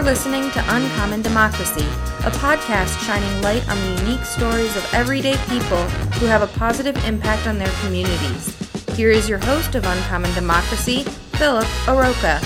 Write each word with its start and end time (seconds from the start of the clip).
You're 0.00 0.08
listening 0.08 0.50
to 0.52 0.74
Uncommon 0.74 1.20
Democracy, 1.20 1.84
a 2.24 2.30
podcast 2.30 2.98
shining 3.04 3.42
light 3.42 3.68
on 3.68 3.76
the 3.76 4.02
unique 4.02 4.24
stories 4.24 4.74
of 4.74 4.94
everyday 4.94 5.36
people 5.50 5.82
who 6.16 6.24
have 6.24 6.40
a 6.40 6.46
positive 6.58 6.96
impact 7.04 7.46
on 7.46 7.58
their 7.58 7.70
communities. 7.82 8.56
Here 8.96 9.10
is 9.10 9.28
your 9.28 9.36
host 9.40 9.74
of 9.74 9.84
Uncommon 9.84 10.32
Democracy, 10.32 11.02
Philip 11.36 11.66
Aroka. 11.84 12.40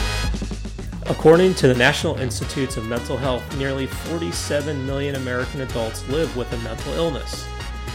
According 1.08 1.54
to 1.54 1.68
the 1.68 1.76
National 1.76 2.16
Institutes 2.16 2.76
of 2.76 2.86
Mental 2.86 3.16
Health, 3.16 3.56
nearly 3.56 3.86
47 3.86 4.84
million 4.84 5.14
American 5.14 5.60
adults 5.60 6.04
live 6.08 6.36
with 6.36 6.52
a 6.52 6.58
mental 6.58 6.92
illness. 6.94 7.46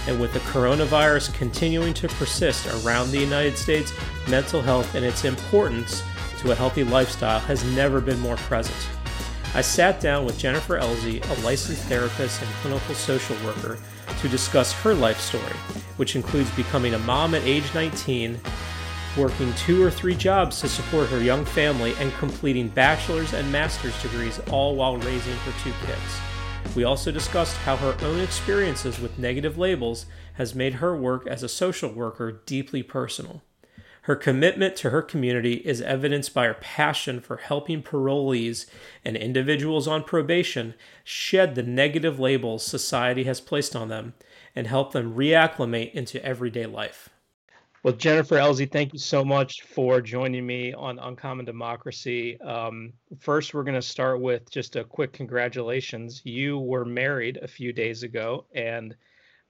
And 0.08 0.22
with 0.22 0.32
the 0.32 0.40
coronavirus 0.40 1.34
continuing 1.34 1.94
to 1.96 2.08
persist 2.08 2.66
around 2.86 3.12
the 3.12 3.20
United 3.20 3.58
States, 3.58 3.92
mental 4.30 4.62
health 4.62 4.96
and 4.96 5.04
its 5.04 5.26
importance 5.26 6.02
to 6.38 6.54
a 6.54 6.56
healthy 6.56 6.86
lifestyle 6.86 7.40
has 7.40 7.66
never 7.76 8.00
been 8.00 8.22
more 8.22 8.38
present. 8.38 8.88
I 9.56 9.62
sat 9.62 10.00
down 10.00 10.26
with 10.26 10.38
Jennifer 10.38 10.78
Elzy, 10.80 11.28
a 11.28 11.42
licensed 11.44 11.82
therapist 11.86 12.40
and 12.40 12.52
clinical 12.62 12.94
social 12.94 13.36
worker, 13.44 13.80
to 14.20 14.30
discuss 14.30 14.72
her 14.74 14.94
life 14.94 15.20
story, 15.20 15.56
which 15.98 16.16
includes 16.16 16.52
becoming 16.52 16.94
a 16.94 17.00
mom 17.00 17.34
at 17.34 17.42
age 17.44 17.74
19, 17.74 18.40
working 19.18 19.52
two 19.56 19.84
or 19.84 19.90
three 19.90 20.16
jobs 20.16 20.62
to 20.62 20.70
support 20.70 21.10
her 21.10 21.22
young 21.22 21.46
family, 21.46 21.96
and 22.00 22.14
completing 22.14 22.70
bachelor's 22.70 23.34
and 23.34 23.52
master's 23.52 24.00
degrees, 24.04 24.40
all 24.52 24.76
while 24.76 24.98
raising 24.98 25.36
her 25.38 25.54
two 25.64 25.74
kids. 25.84 26.76
We 26.76 26.84
also 26.84 27.12
discussed 27.12 27.58
how 27.58 27.76
her 27.78 27.98
own 28.04 28.20
experiences 28.20 29.00
with 29.00 29.18
negative 29.18 29.58
labels 29.58 30.06
has 30.34 30.54
made 30.54 30.76
her 30.76 30.96
work 30.96 31.26
as 31.26 31.42
a 31.42 31.50
social 31.50 31.92
worker 31.92 32.32
deeply 32.46 32.84
personal. 32.84 33.42
Her 34.10 34.16
commitment 34.16 34.76
to 34.78 34.90
her 34.90 35.04
community 35.04 35.58
is 35.58 35.84
evidenced 35.84 36.34
by 36.34 36.48
her 36.48 36.56
passion 36.56 37.22
for 37.22 37.38
helping 37.38 37.84
parolees 37.84 38.66
and 39.06 39.16
individuals 39.16 39.88
on 39.88 40.04
probation 40.04 40.74
shed 41.04 41.54
the 41.54 41.62
negative 41.62 42.20
labels 42.20 42.66
society 42.66 43.26
has 43.26 43.40
placed 43.40 43.76
on 43.76 43.90
them 43.90 44.16
and 44.56 44.66
help 44.66 44.94
them 44.94 45.14
reacclimate 45.14 45.94
into 45.94 46.26
everyday 46.26 46.66
life. 46.66 47.10
Well, 47.84 47.94
Jennifer 47.94 48.38
Elzy, 48.38 48.68
thank 48.72 48.94
you 48.94 49.00
so 49.00 49.24
much 49.24 49.62
for 49.62 50.02
joining 50.02 50.44
me 50.44 50.74
on 50.74 50.98
Uncommon 50.98 51.46
Democracy. 51.46 52.42
Um, 52.42 52.94
first, 53.20 53.54
we're 53.54 53.62
going 53.62 53.76
to 53.76 53.82
start 53.84 54.22
with 54.22 54.50
just 54.50 54.76
a 54.76 54.84
quick 54.84 55.14
congratulations. 55.14 56.24
You 56.26 56.58
were 56.58 56.84
married 56.84 57.38
a 57.44 57.48
few 57.48 57.72
days 57.72 58.02
ago, 58.02 58.48
and 58.56 58.96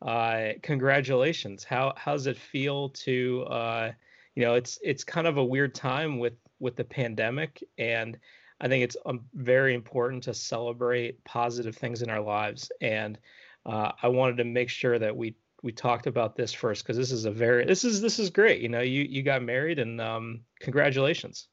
uh, 0.01 0.49
congratulations. 0.61 1.63
How, 1.63 1.93
how 1.95 2.11
does 2.11 2.27
it 2.27 2.37
feel 2.37 2.89
to 2.89 3.43
uh, 3.43 3.91
you 4.39 4.45
know 4.45 4.53
it's 4.53 4.79
it's 4.81 5.03
kind 5.03 5.27
of 5.27 5.35
a 5.35 5.43
weird 5.43 5.75
time 5.75 6.17
with 6.17 6.33
with 6.61 6.77
the 6.77 6.83
pandemic 6.83 7.61
and 7.77 8.17
i 8.61 8.69
think 8.69 8.85
it's 8.85 8.95
um, 9.05 9.19
very 9.33 9.73
important 9.73 10.23
to 10.23 10.33
celebrate 10.33 11.21
positive 11.25 11.75
things 11.75 12.01
in 12.01 12.09
our 12.09 12.21
lives 12.21 12.71
and 12.79 13.19
uh, 13.65 13.91
i 14.01 14.07
wanted 14.07 14.37
to 14.37 14.45
make 14.45 14.69
sure 14.69 14.97
that 14.97 15.13
we 15.15 15.35
we 15.61 15.73
talked 15.73 16.07
about 16.07 16.37
this 16.37 16.53
first 16.53 16.83
because 16.83 16.95
this 16.95 17.11
is 17.11 17.25
a 17.25 17.31
very 17.31 17.65
this 17.65 17.83
is 17.83 17.99
this 17.99 18.17
is 18.17 18.29
great 18.29 18.61
you 18.61 18.69
know 18.69 18.79
you 18.79 19.03
you 19.03 19.21
got 19.23 19.43
married 19.43 19.77
and 19.77 19.99
um, 19.99 20.39
congratulations. 20.61 21.49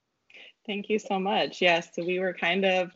Thank 0.65 0.89
you 0.89 1.01
so 1.01 1.19
much. 1.19 1.61
Yes 1.61 1.89
so 1.93 2.05
we 2.05 2.21
were 2.21 2.33
kind 2.33 2.65
of 2.65 2.93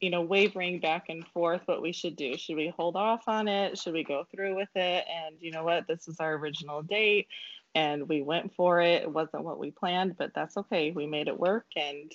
you 0.00 0.10
know 0.10 0.22
wavering 0.22 0.80
back 0.80 1.04
and 1.08 1.24
forth 1.28 1.62
what 1.66 1.82
we 1.82 1.92
should 1.92 2.16
do. 2.16 2.36
Should 2.36 2.56
we 2.56 2.74
hold 2.76 2.96
off 2.96 3.28
on 3.28 3.46
it? 3.46 3.78
Should 3.78 3.92
we 3.92 4.02
go 4.02 4.24
through 4.34 4.56
with 4.56 4.74
it? 4.74 5.04
And 5.08 5.36
you 5.38 5.52
know 5.52 5.62
what? 5.62 5.86
This 5.86 6.08
is 6.08 6.18
our 6.18 6.34
original 6.34 6.82
date 6.82 7.28
and 7.74 8.08
we 8.08 8.22
went 8.22 8.54
for 8.54 8.80
it. 8.80 9.02
It 9.02 9.12
wasn't 9.12 9.44
what 9.44 9.58
we 9.58 9.70
planned, 9.70 10.16
but 10.16 10.32
that's 10.34 10.56
okay. 10.56 10.90
We 10.90 11.06
made 11.06 11.28
it 11.28 11.38
work 11.38 11.66
and 11.76 12.12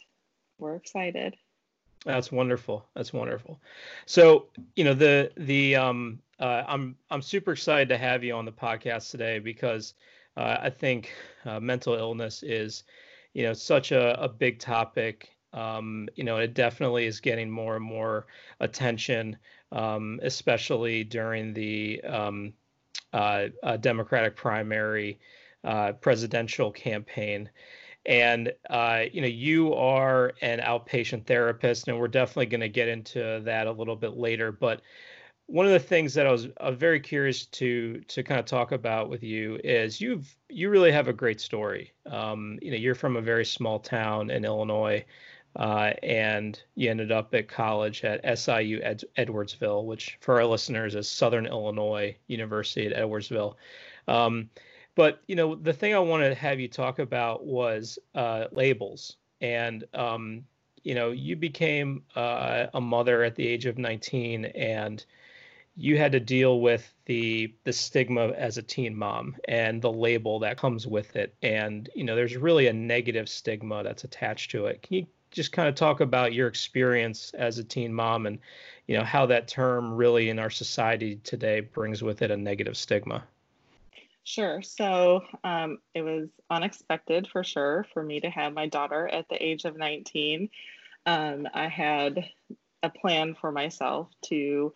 we're 0.57 0.75
excited. 0.75 1.35
That's 2.05 2.31
wonderful. 2.31 2.85
That's 2.95 3.13
wonderful. 3.13 3.59
So, 4.05 4.47
you 4.75 4.83
know, 4.83 4.93
the 4.93 5.31
the 5.37 5.75
um 5.75 6.19
uh, 6.39 6.63
I'm 6.67 6.95
I'm 7.09 7.21
super 7.21 7.53
excited 7.53 7.89
to 7.89 7.97
have 7.97 8.23
you 8.23 8.35
on 8.35 8.45
the 8.45 8.51
podcast 8.51 9.09
today 9.11 9.39
because 9.39 9.93
uh, 10.37 10.57
I 10.61 10.69
think 10.69 11.13
uh, 11.45 11.59
mental 11.59 11.95
illness 11.95 12.43
is, 12.43 12.83
you 13.33 13.43
know, 13.43 13.53
such 13.53 13.91
a, 13.91 14.21
a 14.21 14.27
big 14.27 14.59
topic. 14.59 15.29
Um, 15.53 16.09
you 16.15 16.25
know, 16.25 16.37
it 16.37 16.53
definitely 16.53 17.05
is 17.05 17.21
getting 17.21 17.49
more 17.49 17.77
and 17.77 17.85
more 17.85 18.27
attention, 18.59 19.37
um, 19.71 20.19
especially 20.23 21.05
during 21.05 21.53
the 21.53 22.01
um, 22.03 22.53
uh, 23.13 23.47
uh, 23.63 23.77
Democratic 23.77 24.35
primary 24.35 25.19
uh, 25.65 25.93
presidential 25.93 26.71
campaign. 26.71 27.49
And 28.05 28.53
uh, 28.69 29.05
you 29.11 29.21
know, 29.21 29.27
you 29.27 29.73
are 29.73 30.33
an 30.41 30.59
outpatient 30.59 31.25
therapist, 31.25 31.87
and 31.87 31.99
we're 31.99 32.07
definitely 32.07 32.45
going 32.45 32.61
to 32.61 32.69
get 32.69 32.87
into 32.87 33.41
that 33.45 33.67
a 33.67 33.71
little 33.71 33.95
bit 33.95 34.15
later. 34.15 34.51
But 34.51 34.81
one 35.47 35.65
of 35.65 35.71
the 35.71 35.79
things 35.79 36.13
that 36.13 36.27
I 36.27 36.31
was, 36.31 36.47
was 36.59 36.75
very 36.75 36.99
curious 36.99 37.45
to 37.47 38.01
to 38.01 38.23
kind 38.23 38.39
of 38.39 38.45
talk 38.45 38.71
about 38.71 39.09
with 39.09 39.23
you 39.23 39.59
is 39.63 39.99
you've 39.99 40.35
you 40.49 40.69
really 40.69 40.91
have 40.91 41.07
a 41.07 41.13
great 41.13 41.41
story. 41.41 41.93
Um, 42.05 42.59
you 42.61 42.71
know, 42.71 42.77
you're 42.77 42.95
from 42.95 43.15
a 43.15 43.21
very 43.21 43.45
small 43.45 43.79
town 43.79 44.29
in 44.29 44.45
Illinois, 44.45 45.03
uh, 45.55 45.93
and 46.03 46.61
you 46.75 46.91
ended 46.91 47.11
up 47.11 47.33
at 47.33 47.47
college 47.47 48.03
at 48.03 48.37
SIU 48.37 48.81
Ed- 48.83 49.03
Edwardsville, 49.17 49.85
which 49.85 50.17
for 50.21 50.35
our 50.35 50.45
listeners 50.45 50.93
is 50.93 51.09
Southern 51.09 51.47
Illinois 51.47 52.15
University 52.27 52.85
at 52.85 52.95
Edwardsville. 52.95 53.55
Um, 54.07 54.49
but 54.95 55.21
you 55.27 55.35
know, 55.35 55.55
the 55.55 55.73
thing 55.73 55.93
I 55.93 55.99
wanted 55.99 56.29
to 56.29 56.35
have 56.35 56.59
you 56.59 56.67
talk 56.67 56.99
about 56.99 57.45
was 57.45 57.99
uh, 58.15 58.45
labels, 58.51 59.17
and 59.41 59.83
um, 59.93 60.45
you 60.83 60.95
know, 60.95 61.11
you 61.11 61.35
became 61.35 62.03
uh, 62.15 62.67
a 62.73 62.81
mother 62.81 63.23
at 63.23 63.35
the 63.35 63.47
age 63.47 63.65
of 63.65 63.77
19, 63.77 64.45
and 64.45 65.03
you 65.75 65.97
had 65.97 66.13
to 66.13 66.19
deal 66.19 66.61
with 66.61 66.93
the 67.05 67.53
the 67.65 67.73
stigma 67.73 68.29
as 68.29 68.57
a 68.57 68.63
teen 68.63 68.95
mom 68.95 69.35
and 69.47 69.81
the 69.81 69.91
label 69.91 70.39
that 70.39 70.57
comes 70.57 70.87
with 70.87 71.15
it. 71.15 71.35
And 71.41 71.89
you 71.95 72.03
know 72.03 72.15
there's 72.15 72.37
really 72.37 72.67
a 72.67 72.73
negative 72.73 73.27
stigma 73.27 73.83
that's 73.83 74.05
attached 74.05 74.51
to 74.51 74.67
it. 74.67 74.81
Can 74.81 74.95
you 74.95 75.07
just 75.31 75.51
kind 75.51 75.67
of 75.67 75.75
talk 75.75 75.99
about 75.99 76.33
your 76.33 76.47
experience 76.47 77.33
as 77.33 77.57
a 77.57 77.63
teen 77.63 77.93
mom 77.93 78.25
and 78.25 78.39
you 78.87 78.97
know 78.97 79.03
how 79.03 79.25
that 79.25 79.49
term 79.49 79.93
really 79.93 80.29
in 80.29 80.39
our 80.39 80.49
society 80.49 81.17
today 81.23 81.59
brings 81.59 82.01
with 82.01 82.21
it 82.21 82.31
a 82.31 82.37
negative 82.37 82.77
stigma 82.77 83.23
Sure. 84.25 84.63
So 84.63 85.21
um, 85.43 85.77
it 85.93 86.01
was 86.01 86.29
unexpected 86.49 87.27
for 87.31 87.43
sure 87.43 87.85
for 87.93 88.01
me 88.01 88.19
to 88.21 88.29
have 88.29 88.53
my 88.53 88.67
daughter 88.67 89.07
at 89.07 89.29
the 89.29 89.41
age 89.41 89.65
of 89.65 89.77
19. 89.77 90.49
Um, 91.05 91.47
I 91.53 91.67
had 91.67 92.25
a 92.81 92.89
plan 92.89 93.35
for 93.39 93.51
myself 93.51 94.09
to, 94.25 94.35
you 94.35 94.73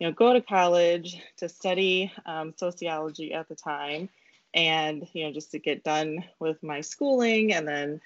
know, 0.00 0.10
go 0.10 0.32
to 0.32 0.40
college 0.40 1.22
to 1.36 1.48
study 1.48 2.12
um, 2.26 2.52
sociology 2.56 3.32
at 3.32 3.48
the 3.48 3.54
time, 3.54 4.08
and 4.52 5.06
you 5.12 5.24
know, 5.26 5.32
just 5.32 5.52
to 5.52 5.60
get 5.60 5.84
done 5.84 6.24
with 6.40 6.60
my 6.64 6.80
schooling 6.80 7.52
and 7.52 7.68
then 7.68 8.00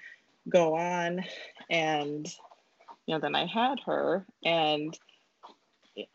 go 0.47 0.75
on. 0.75 1.23
And 1.71 2.27
you 3.07 3.15
know, 3.15 3.19
then 3.19 3.33
I 3.35 3.47
had 3.47 3.79
her, 3.87 4.27
and 4.45 4.95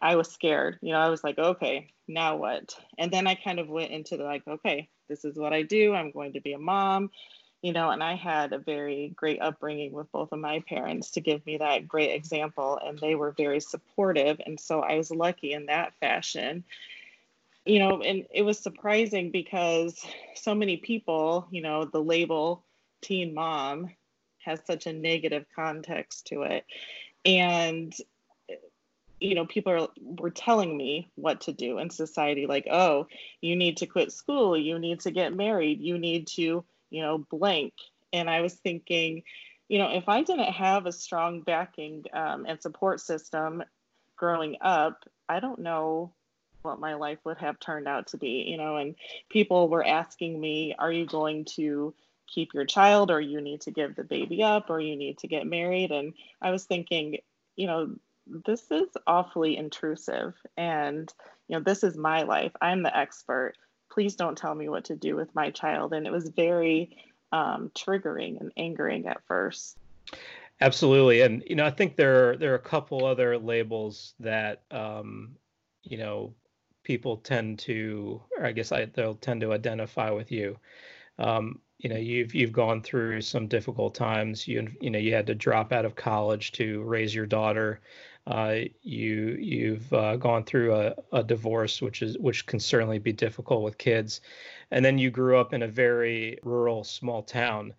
I 0.01 0.17
was 0.17 0.31
scared. 0.31 0.79
You 0.83 0.93
know, 0.93 0.99
I 0.99 1.09
was 1.09 1.23
like, 1.23 1.39
okay, 1.39 1.89
now 2.07 2.37
what? 2.37 2.75
And 2.99 3.13
then 3.13 3.27
I 3.27 3.35
kind 3.35 3.59
of 3.59 3.69
went 3.69 3.91
into 3.91 4.17
the 4.17 4.25
like, 4.25 4.47
okay, 4.47 4.89
this 5.09 5.25
is 5.25 5.37
what 5.37 5.53
I 5.53 5.63
do. 5.63 5.95
I'm 5.95 6.11
going 6.11 6.33
to 6.35 6.41
be 6.41 6.53
a 6.53 6.59
mom, 6.59 7.11
you 7.63 7.73
know, 7.73 7.91
and 7.91 8.03
I 8.03 8.15
had 8.15 8.53
a 8.53 8.59
very 8.59 9.13
great 9.17 9.41
upbringing 9.41 9.93
with 9.93 10.11
both 10.13 10.33
of 10.33 10.39
my 10.39 10.61
parents 10.69 11.13
to 11.13 11.21
give 11.21 11.45
me 11.47 11.59
that 11.59 11.89
great 11.89 12.15
example. 12.15 12.79
And 12.85 12.99
they 12.99 13.15
were 13.15 13.33
very 13.33 13.61
supportive. 13.61 14.41
And 14.45 14.59
so 14.59 14.81
I 14.81 14.97
was 14.97 15.11
lucky 15.11 15.53
in 15.53 15.67
that 15.67 15.95
fashion. 16.01 16.65
You 17.65 17.81
know, 17.81 18.01
and 18.01 18.25
it 18.33 18.43
was 18.43 18.59
surprising 18.59 19.31
because 19.31 20.01
so 20.35 20.55
many 20.55 20.79
people, 20.79 21.47
you 21.51 21.61
know, 21.61 21.85
the 21.85 22.03
label 22.03 22.65
teen 23.03 23.35
mom 23.35 23.91
has 24.45 24.61
such 24.67 24.87
a 24.87 24.93
negative 24.93 25.45
context 25.55 26.27
to 26.29 26.43
it. 26.43 26.65
And 27.27 27.95
you 29.21 29.35
know 29.35 29.47
people 29.47 29.73
are 29.73 29.89
were 30.01 30.31
telling 30.31 30.77
me 30.77 31.11
what 31.17 31.41
to 31.43 31.53
do 31.53 31.79
in 31.79 31.91
society 31.91 32.47
like 32.47 32.67
oh 32.71 33.07
you 33.41 33.57
need 33.57 33.77
to 33.77 33.87
quit 33.87 34.13
school 34.13 34.57
you 34.57 34.79
need 34.79 35.01
to 35.01 35.11
get 35.11 35.35
married 35.35 35.81
you 35.81 35.99
need 35.99 36.27
to 36.27 36.65
you 36.91 37.03
know 37.03 37.19
blank. 37.31 37.73
And 38.13 38.31
i 38.31 38.41
was 38.41 38.55
thinking 38.55 39.23
you 39.69 39.79
know 39.79 39.91
if 39.91 40.09
i 40.09 40.23
didn't 40.23 40.53
have 40.53 40.87
a 40.87 40.93
strong 40.93 41.43
backing 41.43 42.05
um, 42.13 42.47
and 42.47 42.61
support 42.61 43.01
system 43.01 43.63
growing 44.17 44.57
up 44.61 45.05
i 45.29 45.41
don't 45.41 45.61
know 45.61 46.13
what 46.63 46.81
my 46.81 46.95
life 46.95 47.19
would 47.25 47.39
have 47.39 47.61
turned 47.61 47.87
out 47.87 48.09
to 48.09 48.17
be 48.17 48.45
you 48.49 48.57
know 48.57 48.77
and 48.77 48.95
people 49.29 49.69
were 49.69 49.87
asking 49.87 50.41
me 50.41 50.75
are 50.79 50.93
you 50.93 51.07
going 51.07 51.45
to 51.45 51.95
keep 52.27 52.53
your 52.53 52.67
child 52.67 53.11
or 53.11 53.21
you 53.21 53.41
need 53.41 53.63
to 53.63 53.71
give 53.71 53.97
the 53.97 54.05
baby 54.05 54.43
up 54.43 54.69
or 54.69 54.81
you 54.81 54.97
need 54.97 55.17
to 55.17 55.27
get 55.27 55.47
married? 55.47 55.91
And 55.91 56.15
i 56.43 56.51
was 56.51 56.65
thinking 56.65 57.19
you 57.57 57.67
know 57.67 57.95
this 58.47 58.71
is 58.71 58.89
awfully 59.07 59.57
intrusive 59.57 60.35
and 60.57 61.13
you 61.49 61.57
know 61.57 61.63
this 61.63 61.83
is 61.83 61.97
my 61.97 62.23
life 62.23 62.53
i'm 62.61 62.83
the 62.83 62.97
expert 62.97 63.55
please 63.91 64.15
don't 64.17 64.39
tell 64.39 64.55
me 64.55 64.69
what 64.69 64.85
to 64.85 64.97
do 64.97 65.17
with 65.17 65.35
my 65.35 65.51
child 65.51 65.93
and 65.93 66.07
it 66.07 66.13
was 66.13 66.29
very 66.29 66.97
um, 67.31 67.71
triggering 67.75 68.41
and 68.41 68.53
angering 68.57 69.07
at 69.07 69.21
first 69.27 69.79
Absolutely, 70.61 71.21
and 71.21 71.45
you 71.47 71.55
know, 71.55 71.65
I 71.65 71.71
think 71.71 71.95
there 71.95 72.31
are, 72.31 72.37
there 72.37 72.53
are 72.53 72.57
a 72.57 72.61
couple 72.61 73.05
other 73.05 73.39
labels 73.39 74.15
that 74.19 74.63
um, 74.73 75.37
you 75.85 75.99
know 75.99 76.35
people 76.83 77.19
tend 77.19 77.61
to, 77.61 78.21
or 78.37 78.47
I 78.47 78.53
guess 78.53 78.73
I, 78.73 78.87
they'll 78.87 79.15
tend 79.15 79.41
to 79.43 79.53
identify 79.53 80.11
with 80.11 80.33
you. 80.33 80.59
Um, 81.19 81.61
you 81.79 81.89
know, 81.89 81.97
you've 81.97 82.35
you've 82.35 82.53
gone 82.53 82.83
through 82.83 83.21
some 83.21 83.47
difficult 83.47 83.95
times. 83.95 84.49
You 84.49 84.67
you 84.81 84.91
know, 84.91 84.99
you 84.99 85.15
had 85.15 85.29
to 85.29 85.35
drop 85.35 85.73
out 85.73 85.85
of 85.85 85.95
college 85.95 86.51
to 86.53 86.83
raise 86.83 87.15
your 87.15 87.27
daughter. 87.27 87.81
Uh, 88.29 88.65
you 88.83 89.39
you've 89.41 89.91
uh, 89.93 90.17
gone 90.17 90.45
through 90.45 90.75
a, 90.75 90.95
a 91.13 91.25
divorce, 91.25 91.81
which 91.81 92.03
is 92.03 92.19
which 92.19 92.45
can 92.45 92.61
certainly 92.61 92.99
be 92.99 93.13
difficult 93.13 93.63
with 93.63 93.79
kids, 93.79 94.21
and 94.71 94.85
then 94.85 94.99
you 94.99 95.11
grew 95.11 95.39
up 95.39 95.55
in 95.55 95.63
a 95.63 95.69
very 95.69 96.39
rural 96.43 96.85
small 96.85 97.23
town. 97.23 97.73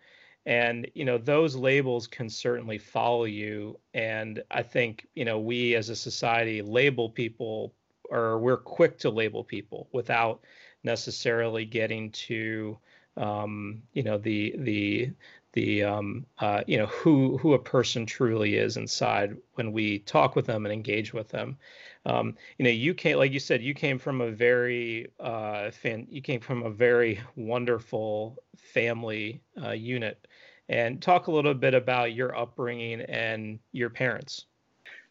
And 0.46 0.90
you 0.94 1.04
know 1.04 1.18
those 1.18 1.54
labels 1.54 2.08
can 2.08 2.28
certainly 2.28 2.78
follow 2.78 3.24
you. 3.24 3.78
And 3.94 4.42
i 4.50 4.62
think 4.62 5.06
you 5.14 5.24
know 5.24 5.38
we 5.38 5.76
as 5.76 5.88
a 5.88 5.96
society 5.96 6.62
label 6.62 7.08
people 7.08 7.72
or 8.10 8.38
we're 8.40 8.56
quick 8.56 8.98
to 8.98 9.10
label 9.10 9.44
people 9.44 9.88
without 9.92 10.40
necessarily 10.82 11.64
getting 11.64 12.10
to 12.10 12.76
um, 13.16 13.82
you 13.92 14.02
know 14.02 14.18
the 14.18 14.54
the 14.58 15.10
the 15.52 15.82
um, 15.82 16.26
uh, 16.38 16.62
you 16.66 16.78
know 16.78 16.86
who 16.86 17.38
who 17.38 17.54
a 17.54 17.58
person 17.58 18.06
truly 18.06 18.56
is 18.56 18.76
inside 18.76 19.36
when 19.54 19.72
we 19.72 20.00
talk 20.00 20.36
with 20.36 20.46
them 20.46 20.64
and 20.64 20.72
engage 20.72 21.12
with 21.12 21.28
them. 21.28 21.56
Um, 22.06 22.36
you 22.58 22.64
know, 22.64 22.70
you 22.70 22.94
came 22.94 23.18
like 23.18 23.32
you 23.32 23.40
said, 23.40 23.62
you 23.62 23.74
came 23.74 23.98
from 23.98 24.20
a 24.20 24.30
very 24.30 25.08
uh, 25.18 25.70
fan, 25.70 26.06
you 26.10 26.22
came 26.22 26.40
from 26.40 26.62
a 26.62 26.70
very 26.70 27.20
wonderful 27.36 28.38
family 28.56 29.42
uh, 29.62 29.70
unit, 29.70 30.26
and 30.68 31.02
talk 31.02 31.26
a 31.26 31.32
little 31.32 31.54
bit 31.54 31.74
about 31.74 32.14
your 32.14 32.36
upbringing 32.36 33.00
and 33.02 33.58
your 33.72 33.90
parents. 33.90 34.46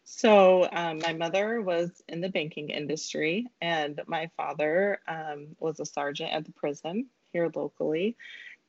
So, 0.02 0.68
um, 0.72 0.98
my 0.98 1.12
mother 1.12 1.60
was 1.60 2.02
in 2.08 2.20
the 2.20 2.30
banking 2.30 2.70
industry, 2.70 3.46
and 3.60 4.00
my 4.08 4.28
father 4.36 4.98
um, 5.06 5.48
was 5.60 5.78
a 5.78 5.86
sergeant 5.86 6.32
at 6.32 6.44
the 6.44 6.52
prison 6.52 7.06
here 7.32 7.50
locally 7.54 8.16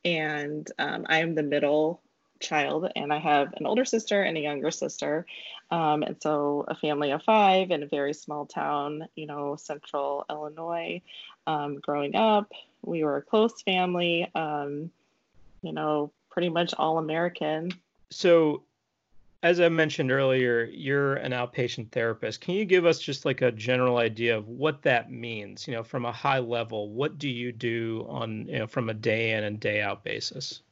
and 0.04 0.70
um, 0.78 1.06
I 1.08 1.18
am 1.20 1.34
the 1.34 1.42
middle 1.42 2.00
child, 2.40 2.90
and 2.96 3.12
I 3.12 3.18
have 3.18 3.52
an 3.54 3.66
older 3.66 3.84
sister 3.84 4.22
and 4.22 4.36
a 4.36 4.40
younger 4.40 4.70
sister. 4.70 5.26
Um, 5.70 6.02
and 6.02 6.16
so, 6.20 6.64
a 6.68 6.74
family 6.74 7.12
of 7.12 7.22
five 7.22 7.70
in 7.70 7.82
a 7.82 7.86
very 7.86 8.12
small 8.12 8.46
town, 8.46 9.08
you 9.14 9.26
know, 9.26 9.56
central 9.56 10.24
Illinois. 10.28 11.00
Um, 11.46 11.76
growing 11.76 12.14
up, 12.14 12.52
we 12.82 13.04
were 13.04 13.16
a 13.16 13.22
close 13.22 13.62
family, 13.62 14.30
um, 14.34 14.90
you 15.62 15.72
know, 15.72 16.12
pretty 16.30 16.48
much 16.48 16.74
all 16.76 16.98
American. 16.98 17.72
So, 18.10 18.64
as 19.42 19.58
I 19.58 19.68
mentioned 19.68 20.12
earlier, 20.12 20.64
you're 20.64 21.14
an 21.14 21.32
outpatient 21.32 21.90
therapist. 21.90 22.40
Can 22.40 22.54
you 22.54 22.64
give 22.64 22.86
us 22.86 23.00
just 23.00 23.24
like 23.24 23.42
a 23.42 23.50
general 23.50 23.96
idea 23.96 24.36
of 24.36 24.46
what 24.46 24.82
that 24.82 25.10
means? 25.10 25.66
You 25.66 25.74
know, 25.74 25.82
from 25.82 26.04
a 26.04 26.12
high 26.12 26.38
level, 26.38 26.90
what 26.90 27.18
do 27.18 27.28
you 27.28 27.50
do 27.50 28.06
on, 28.08 28.46
you 28.46 28.60
know, 28.60 28.66
from 28.68 28.88
a 28.88 28.94
day 28.94 29.32
in 29.32 29.42
and 29.42 29.58
day 29.58 29.82
out 29.82 30.04
basis? 30.04 30.62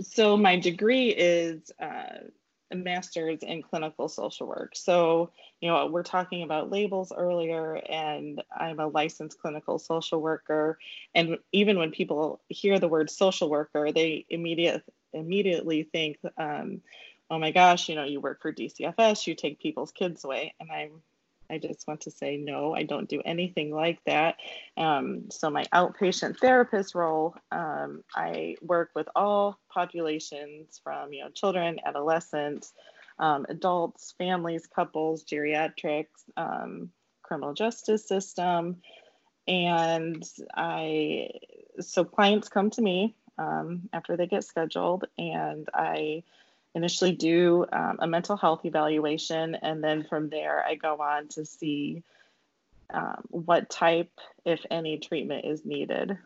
So 0.00 0.36
my 0.36 0.56
degree 0.56 1.08
is 1.08 1.72
uh, 1.82 2.28
a 2.70 2.76
master's 2.76 3.42
in 3.42 3.62
clinical 3.62 4.08
social 4.08 4.46
work. 4.46 4.76
So, 4.76 5.30
you 5.60 5.68
know, 5.68 5.86
we're 5.86 6.04
talking 6.04 6.44
about 6.44 6.70
labels 6.70 7.12
earlier, 7.14 7.74
and 7.88 8.40
I'm 8.56 8.78
a 8.78 8.86
licensed 8.86 9.40
clinical 9.40 9.80
social 9.80 10.22
worker. 10.22 10.78
And 11.16 11.38
even 11.50 11.76
when 11.76 11.90
people 11.90 12.40
hear 12.48 12.78
the 12.78 12.88
word 12.88 13.10
social 13.10 13.50
worker, 13.50 13.90
they 13.90 14.24
immediately 14.30 14.82
immediately 15.12 15.84
think, 15.84 16.18
um, 16.36 16.80
oh 17.30 17.38
my 17.38 17.52
gosh, 17.52 17.88
you 17.88 17.94
know, 17.94 18.04
you 18.04 18.20
work 18.20 18.42
for 18.42 18.52
DCFS, 18.52 19.26
you 19.26 19.34
take 19.34 19.60
people's 19.60 19.92
kids 19.92 20.24
away. 20.24 20.54
And 20.60 20.70
I'm, 20.70 21.02
I 21.50 21.58
just 21.58 21.86
want 21.86 22.02
to 22.02 22.10
say, 22.10 22.36
no, 22.36 22.74
I 22.74 22.84
don't 22.84 23.08
do 23.08 23.20
anything 23.24 23.72
like 23.74 23.98
that. 24.06 24.36
Um, 24.76 25.30
so, 25.30 25.50
my 25.50 25.64
outpatient 25.72 26.38
therapist 26.38 26.94
role, 26.94 27.34
um, 27.50 28.04
I 28.14 28.56
work 28.62 28.90
with 28.94 29.08
all 29.16 29.58
populations 29.68 30.80
from, 30.82 31.12
you 31.12 31.24
know, 31.24 31.30
children, 31.30 31.80
adolescents, 31.84 32.72
um, 33.18 33.46
adults, 33.48 34.14
families, 34.16 34.66
couples, 34.66 35.24
geriatrics, 35.24 36.06
um, 36.36 36.90
criminal 37.22 37.54
justice 37.54 38.06
system. 38.06 38.76
And 39.46 40.24
I, 40.54 41.30
so 41.80 42.04
clients 42.04 42.48
come 42.48 42.70
to 42.70 42.82
me 42.82 43.16
um, 43.40 43.88
after 43.92 44.16
they 44.16 44.26
get 44.26 44.44
scheduled. 44.44 45.06
And 45.18 45.68
I 45.72 46.22
initially 46.74 47.12
do 47.12 47.66
um, 47.72 47.96
a 48.00 48.06
mental 48.06 48.36
health 48.36 48.64
evaluation. 48.64 49.56
And 49.56 49.82
then 49.82 50.04
from 50.04 50.28
there, 50.28 50.64
I 50.64 50.74
go 50.74 50.96
on 51.00 51.28
to 51.28 51.44
see 51.44 52.02
um, 52.92 53.22
what 53.28 53.70
type, 53.70 54.12
if 54.44 54.60
any, 54.70 54.98
treatment 54.98 55.44
is 55.46 55.64
needed. 55.64 56.18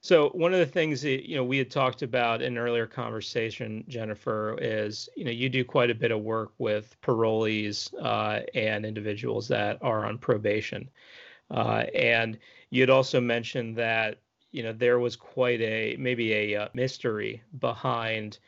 So 0.00 0.28
one 0.30 0.52
of 0.52 0.60
the 0.60 0.66
things 0.66 1.02
that 1.02 1.28
you 1.28 1.36
know 1.36 1.44
we 1.44 1.58
had 1.58 1.70
talked 1.70 2.02
about 2.02 2.40
in 2.40 2.52
an 2.52 2.58
earlier 2.58 2.86
conversation, 2.86 3.84
Jennifer, 3.88 4.56
is 4.60 5.08
you 5.16 5.24
know 5.24 5.30
you 5.30 5.48
do 5.48 5.64
quite 5.64 5.90
a 5.90 5.94
bit 5.94 6.12
of 6.12 6.20
work 6.20 6.52
with 6.58 6.96
parolees 7.02 7.92
uh, 8.00 8.42
and 8.54 8.86
individuals 8.86 9.48
that 9.48 9.76
are 9.82 10.06
on 10.06 10.16
probation, 10.16 10.88
uh, 11.50 11.84
and 11.96 12.38
you 12.70 12.80
had 12.80 12.90
also 12.90 13.20
mentioned 13.20 13.74
that 13.76 14.20
you 14.50 14.62
know 14.62 14.72
there 14.72 14.98
was 14.98 15.16
quite 15.16 15.60
a 15.60 15.96
maybe 15.98 16.32
a 16.32 16.62
uh, 16.62 16.68
mystery 16.74 17.42
behind 17.58 18.38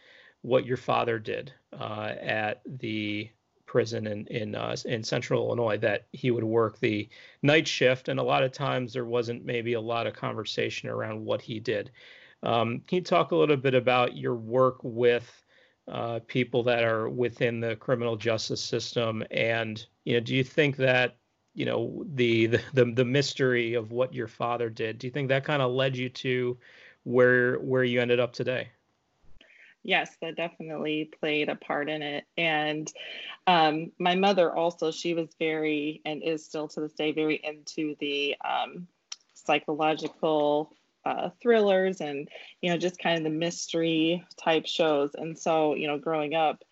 what 0.42 0.66
your 0.66 0.76
father 0.76 1.18
did 1.18 1.52
uh, 1.78 2.14
at 2.20 2.62
the 2.66 3.28
prison 3.66 4.06
in 4.08 4.26
in 4.26 4.54
uh, 4.56 4.74
in 4.84 5.04
central 5.04 5.46
Illinois 5.46 5.78
that 5.78 6.06
he 6.12 6.32
would 6.32 6.44
work 6.44 6.78
the 6.80 7.08
night 7.42 7.68
shift 7.68 8.08
and 8.08 8.18
a 8.18 8.22
lot 8.22 8.42
of 8.42 8.50
times 8.50 8.92
there 8.92 9.04
wasn't 9.04 9.44
maybe 9.44 9.74
a 9.74 9.80
lot 9.80 10.08
of 10.08 10.12
conversation 10.12 10.88
around 10.88 11.24
what 11.24 11.40
he 11.40 11.60
did. 11.60 11.92
Um, 12.42 12.80
can 12.88 12.96
you 12.96 13.02
talk 13.02 13.30
a 13.30 13.36
little 13.36 13.56
bit 13.56 13.74
about 13.74 14.16
your 14.16 14.34
work 14.34 14.78
with 14.82 15.44
uh, 15.86 16.18
people 16.26 16.64
that 16.64 16.82
are 16.82 17.08
within 17.08 17.60
the 17.60 17.76
criminal 17.76 18.16
justice 18.16 18.62
system 18.62 19.22
and 19.30 19.86
you 20.04 20.14
know 20.14 20.20
do 20.20 20.34
you 20.34 20.42
think 20.42 20.76
that 20.76 21.19
you 21.54 21.64
know 21.64 22.04
the, 22.14 22.46
the 22.46 22.84
the 22.94 23.04
mystery 23.04 23.74
of 23.74 23.92
what 23.92 24.14
your 24.14 24.28
father 24.28 24.70
did. 24.70 24.98
Do 24.98 25.06
you 25.06 25.10
think 25.10 25.28
that 25.28 25.44
kind 25.44 25.62
of 25.62 25.72
led 25.72 25.96
you 25.96 26.08
to 26.08 26.58
where 27.04 27.56
where 27.58 27.84
you 27.84 28.00
ended 28.00 28.20
up 28.20 28.32
today? 28.32 28.68
Yes 29.82 30.16
that 30.20 30.36
definitely 30.36 31.10
played 31.20 31.48
a 31.48 31.56
part 31.56 31.88
in 31.88 32.02
it. 32.02 32.24
And 32.36 32.92
um, 33.46 33.92
my 33.98 34.14
mother 34.14 34.54
also 34.54 34.90
she 34.90 35.14
was 35.14 35.28
very 35.38 36.00
and 36.04 36.22
is 36.22 36.44
still 36.44 36.68
to 36.68 36.80
this 36.80 36.92
day 36.92 37.12
very 37.12 37.36
into 37.36 37.96
the 37.98 38.36
um, 38.44 38.86
psychological 39.34 40.72
uh, 41.06 41.30
thrillers 41.40 42.02
and 42.02 42.28
you 42.60 42.70
know 42.70 42.76
just 42.76 42.98
kind 42.98 43.16
of 43.16 43.24
the 43.24 43.30
mystery 43.30 44.22
type 44.36 44.66
shows. 44.66 45.14
And 45.14 45.38
so 45.38 45.74
you 45.74 45.86
know 45.86 45.98
growing 45.98 46.34
up 46.34 46.62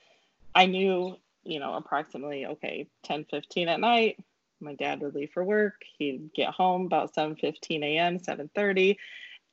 i 0.54 0.66
knew 0.66 1.16
you 1.44 1.60
know 1.60 1.74
approximately 1.74 2.46
okay 2.46 2.86
10 3.04 3.24
15 3.30 3.68
at 3.68 3.80
night 3.80 4.18
my 4.60 4.74
dad 4.74 5.00
would 5.00 5.14
leave 5.14 5.30
for 5.32 5.44
work. 5.44 5.82
He'd 5.98 6.30
get 6.34 6.50
home 6.50 6.86
about 6.86 7.14
7 7.14 7.36
15 7.36 7.82
a.m 7.82 8.18
7 8.18 8.50
30 8.54 8.98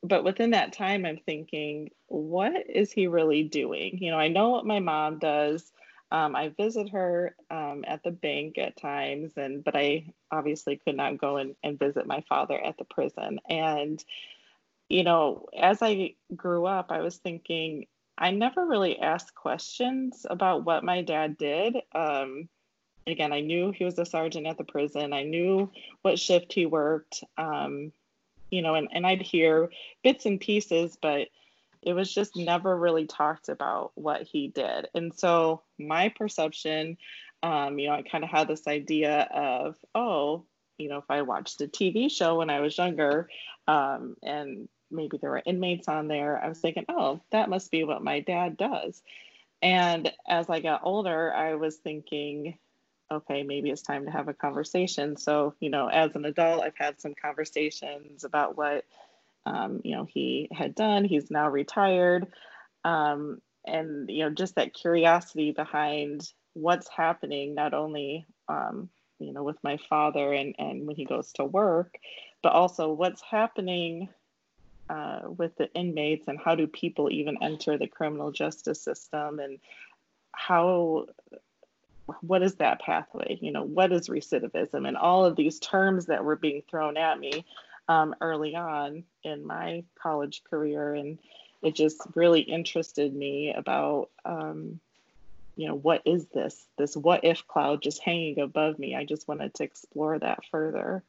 but 0.03 0.23
within 0.23 0.51
that 0.51 0.73
time 0.73 1.05
i'm 1.05 1.19
thinking 1.25 1.89
what 2.07 2.69
is 2.69 2.91
he 2.91 3.07
really 3.07 3.43
doing? 3.43 3.97
You 4.01 4.11
know 4.11 4.19
i 4.19 4.27
know 4.27 4.49
what 4.49 4.65
my 4.65 4.79
mom 4.79 5.19
does. 5.19 5.71
Um, 6.11 6.35
i 6.35 6.49
visit 6.49 6.89
her 6.89 7.35
um, 7.49 7.83
at 7.87 8.03
the 8.03 8.11
bank 8.11 8.57
at 8.57 8.77
times 8.77 9.31
and 9.37 9.63
but 9.63 9.75
i 9.75 10.05
obviously 10.31 10.77
could 10.77 10.95
not 10.95 11.17
go 11.17 11.37
and, 11.37 11.55
and 11.63 11.79
visit 11.79 12.05
my 12.05 12.23
father 12.29 12.59
at 12.63 12.77
the 12.77 12.85
prison. 12.85 13.39
And 13.49 14.03
you 14.89 15.03
know 15.03 15.47
as 15.59 15.79
i 15.81 16.13
grew 16.35 16.65
up 16.65 16.91
i 16.91 17.01
was 17.01 17.17
thinking 17.17 17.87
i 18.19 18.29
never 18.29 18.65
really 18.67 18.99
asked 18.99 19.33
questions 19.33 20.25
about 20.29 20.63
what 20.63 20.83
my 20.83 21.01
dad 21.01 21.37
did. 21.37 21.77
Um, 21.93 22.47
again, 23.07 23.33
I 23.33 23.41
knew 23.41 23.71
he 23.71 23.85
was 23.85 23.99
a 23.99 24.05
sergeant 24.05 24.47
at 24.47 24.57
the 24.57 24.63
prison. 24.63 25.13
I 25.13 25.23
knew 25.23 25.71
what 26.01 26.19
shift 26.19 26.53
he 26.53 26.65
worked. 26.65 27.23
Um, 27.37 27.91
you 28.49 28.61
know, 28.61 28.75
and, 28.75 28.87
and 28.91 29.05
I'd 29.05 29.21
hear 29.21 29.69
bits 30.03 30.25
and 30.25 30.39
pieces, 30.39 30.97
but 31.01 31.27
it 31.81 31.93
was 31.93 32.13
just 32.13 32.35
never 32.35 32.75
really 32.75 33.05
talked 33.05 33.49
about 33.49 33.91
what 33.95 34.23
he 34.23 34.47
did. 34.47 34.87
And 34.95 35.13
so 35.13 35.61
my 35.77 36.09
perception, 36.09 36.97
um, 37.43 37.77
you 37.77 37.87
know, 37.87 37.95
I 37.95 38.01
kind 38.01 38.23
of 38.23 38.29
had 38.29 38.47
this 38.47 38.67
idea 38.67 39.27
of, 39.31 39.75
oh, 39.93 40.45
you 40.77 40.89
know, 40.89 40.97
if 40.97 41.05
I 41.09 41.21
watched 41.21 41.61
a 41.61 41.67
TV 41.67 42.11
show 42.11 42.37
when 42.37 42.49
I 42.49 42.59
was 42.59 42.77
younger, 42.77 43.29
um, 43.67 44.17
and 44.23 44.67
maybe 44.89 45.17
there 45.17 45.29
were 45.29 45.43
inmates 45.45 45.87
on 45.87 46.07
there, 46.07 46.43
I 46.43 46.49
was 46.49 46.59
thinking, 46.59 46.85
oh, 46.89 47.21
that 47.31 47.49
must 47.49 47.71
be 47.71 47.83
what 47.83 48.03
my 48.03 48.19
dad 48.19 48.57
does. 48.57 49.01
And 49.61 50.11
as 50.27 50.49
I 50.49 50.59
got 50.59 50.81
older, 50.83 51.33
I 51.33 51.55
was 51.55 51.77
thinking, 51.77 52.57
okay, 53.11 53.43
maybe 53.43 53.69
it's 53.69 53.81
time 53.81 54.05
to 54.05 54.11
have 54.11 54.27
a 54.27 54.33
conversation. 54.33 55.15
So, 55.17 55.53
you 55.59 55.69
know, 55.69 55.87
as 55.87 56.15
an 56.15 56.25
adult, 56.25 56.63
I've 56.63 56.77
had 56.77 56.99
some 56.99 57.13
conversations 57.19 58.23
about 58.23 58.57
what, 58.57 58.85
um, 59.45 59.81
you 59.83 59.95
know, 59.95 60.05
he 60.05 60.49
had 60.51 60.75
done. 60.75 61.05
He's 61.05 61.29
now 61.29 61.49
retired. 61.49 62.27
Um, 62.83 63.41
and 63.67 64.09
you 64.09 64.23
know 64.23 64.29
just 64.29 64.55
that 64.55 64.73
curiosity 64.73 65.51
behind 65.51 66.31
what's 66.53 66.87
happening 66.87 67.55
not 67.55 67.73
only 67.73 68.25
um, 68.47 68.89
you 69.19 69.33
know 69.33 69.43
with 69.43 69.57
my 69.63 69.77
father 69.89 70.33
and 70.33 70.55
and 70.57 70.85
when 70.85 70.95
he 70.95 71.05
goes 71.05 71.31
to 71.33 71.43
work 71.43 71.95
but 72.41 72.53
also 72.53 72.91
what's 72.91 73.21
happening 73.21 74.07
uh, 74.89 75.21
with 75.25 75.55
the 75.57 75.71
inmates 75.73 76.27
and 76.27 76.39
how 76.43 76.53
do 76.53 76.67
people 76.67 77.09
even 77.11 77.41
enter 77.41 77.77
the 77.77 77.87
criminal 77.87 78.31
justice 78.31 78.81
system 78.81 79.39
and 79.39 79.59
how 80.31 81.05
what 82.21 82.43
is 82.43 82.55
that 82.55 82.81
pathway? 82.81 83.37
You 83.41 83.51
know 83.51 83.63
what 83.63 83.91
is 83.91 84.09
recidivism? 84.09 84.87
And 84.87 84.97
all 84.97 85.25
of 85.25 85.35
these 85.35 85.59
terms 85.59 86.07
that 86.07 86.23
were 86.23 86.35
being 86.35 86.63
thrown 86.69 86.97
at 86.97 87.19
me 87.19 87.45
um, 87.87 88.15
early 88.21 88.55
on 88.55 89.03
in 89.23 89.45
my 89.45 89.83
college 90.01 90.43
career 90.49 90.95
and 90.95 91.19
it 91.61 91.75
just 91.75 92.01
really 92.13 92.41
interested 92.41 93.13
me 93.13 93.53
about 93.53 94.09
um, 94.23 94.79
you 95.55 95.67
know 95.67 95.75
what 95.75 96.01
is 96.05 96.27
this? 96.27 96.65
This 96.77 96.95
what 96.95 97.23
if 97.23 97.47
cloud 97.47 97.81
just 97.81 98.03
hanging 98.03 98.39
above 98.39 98.77
me. 98.77 98.95
I 98.95 99.05
just 99.05 99.27
wanted 99.27 99.53
to 99.55 99.63
explore 99.63 100.19
that 100.19 100.43
further. 100.51 101.03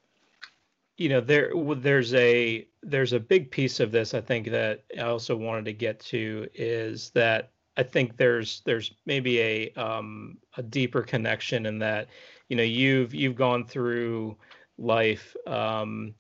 You 0.97 1.11
know 1.11 1.21
there 1.21 1.53
there's 1.55 2.15
a 2.15 2.67
there's 2.83 3.13
a 3.13 3.21
big 3.21 3.51
piece 3.51 3.81
of 3.81 3.93
this 3.93 4.15
i 4.15 4.21
think 4.21 4.49
that 4.51 4.85
i 4.97 5.03
also 5.03 5.37
wanted 5.37 5.67
to 5.67 5.73
get 5.75 6.01
to 6.01 6.47
is 6.55 7.11
that 7.11 7.51
i 7.77 7.83
think 7.83 8.17
there's 8.17 8.63
there's 8.65 8.93
maybe 9.07 9.41
a 9.41 9.71
um 9.73 10.37
a 10.57 10.63
deeper 10.63 11.03
connection 11.03 11.67
in 11.67 11.79
that 11.79 12.09
you 12.49 12.57
know 12.57 12.63
you've 12.63 13.15
you've 13.15 13.37
gone 13.37 13.65
through 13.65 14.37
life 14.79 15.35
um 15.47 16.15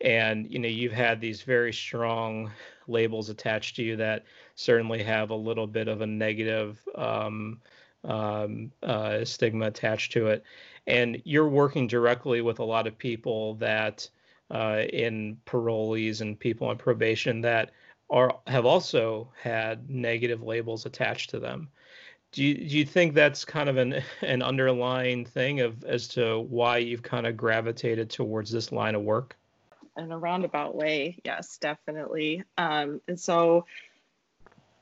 and 0.00 0.50
you 0.50 0.58
know 0.58 0.68
you've 0.68 0.92
had 0.92 1.20
these 1.20 1.42
very 1.42 1.72
strong 1.72 2.50
labels 2.88 3.30
attached 3.30 3.76
to 3.76 3.82
you 3.82 3.96
that 3.96 4.24
certainly 4.54 5.02
have 5.02 5.30
a 5.30 5.34
little 5.34 5.66
bit 5.66 5.88
of 5.88 6.00
a 6.00 6.06
negative 6.06 6.82
um, 6.96 7.60
um, 8.04 8.70
uh, 8.82 9.24
stigma 9.24 9.66
attached 9.66 10.12
to 10.12 10.28
it. 10.28 10.42
And 10.86 11.20
you're 11.24 11.48
working 11.48 11.86
directly 11.86 12.40
with 12.40 12.58
a 12.58 12.64
lot 12.64 12.86
of 12.86 12.98
people 12.98 13.54
that 13.54 14.08
uh, 14.50 14.82
in 14.92 15.38
parolees 15.46 16.20
and 16.20 16.38
people 16.38 16.68
on 16.68 16.76
probation 16.76 17.40
that 17.42 17.70
are 18.10 18.38
have 18.46 18.66
also 18.66 19.28
had 19.40 19.88
negative 19.88 20.42
labels 20.42 20.84
attached 20.86 21.30
to 21.30 21.38
them. 21.38 21.68
Do 22.32 22.44
you, 22.44 22.54
do 22.54 22.78
you 22.78 22.84
think 22.84 23.14
that's 23.14 23.44
kind 23.44 23.68
of 23.68 23.76
an 23.76 24.02
an 24.22 24.42
underlying 24.42 25.24
thing 25.24 25.60
of 25.60 25.84
as 25.84 26.08
to 26.08 26.40
why 26.40 26.78
you've 26.78 27.02
kind 27.02 27.26
of 27.26 27.36
gravitated 27.36 28.10
towards 28.10 28.50
this 28.50 28.72
line 28.72 28.94
of 28.94 29.02
work? 29.02 29.36
In 29.96 30.12
a 30.12 30.18
roundabout 30.18 30.74
way, 30.74 31.18
yes, 31.24 31.58
definitely. 31.58 32.44
Um, 32.56 33.00
and 33.08 33.18
so 33.18 33.66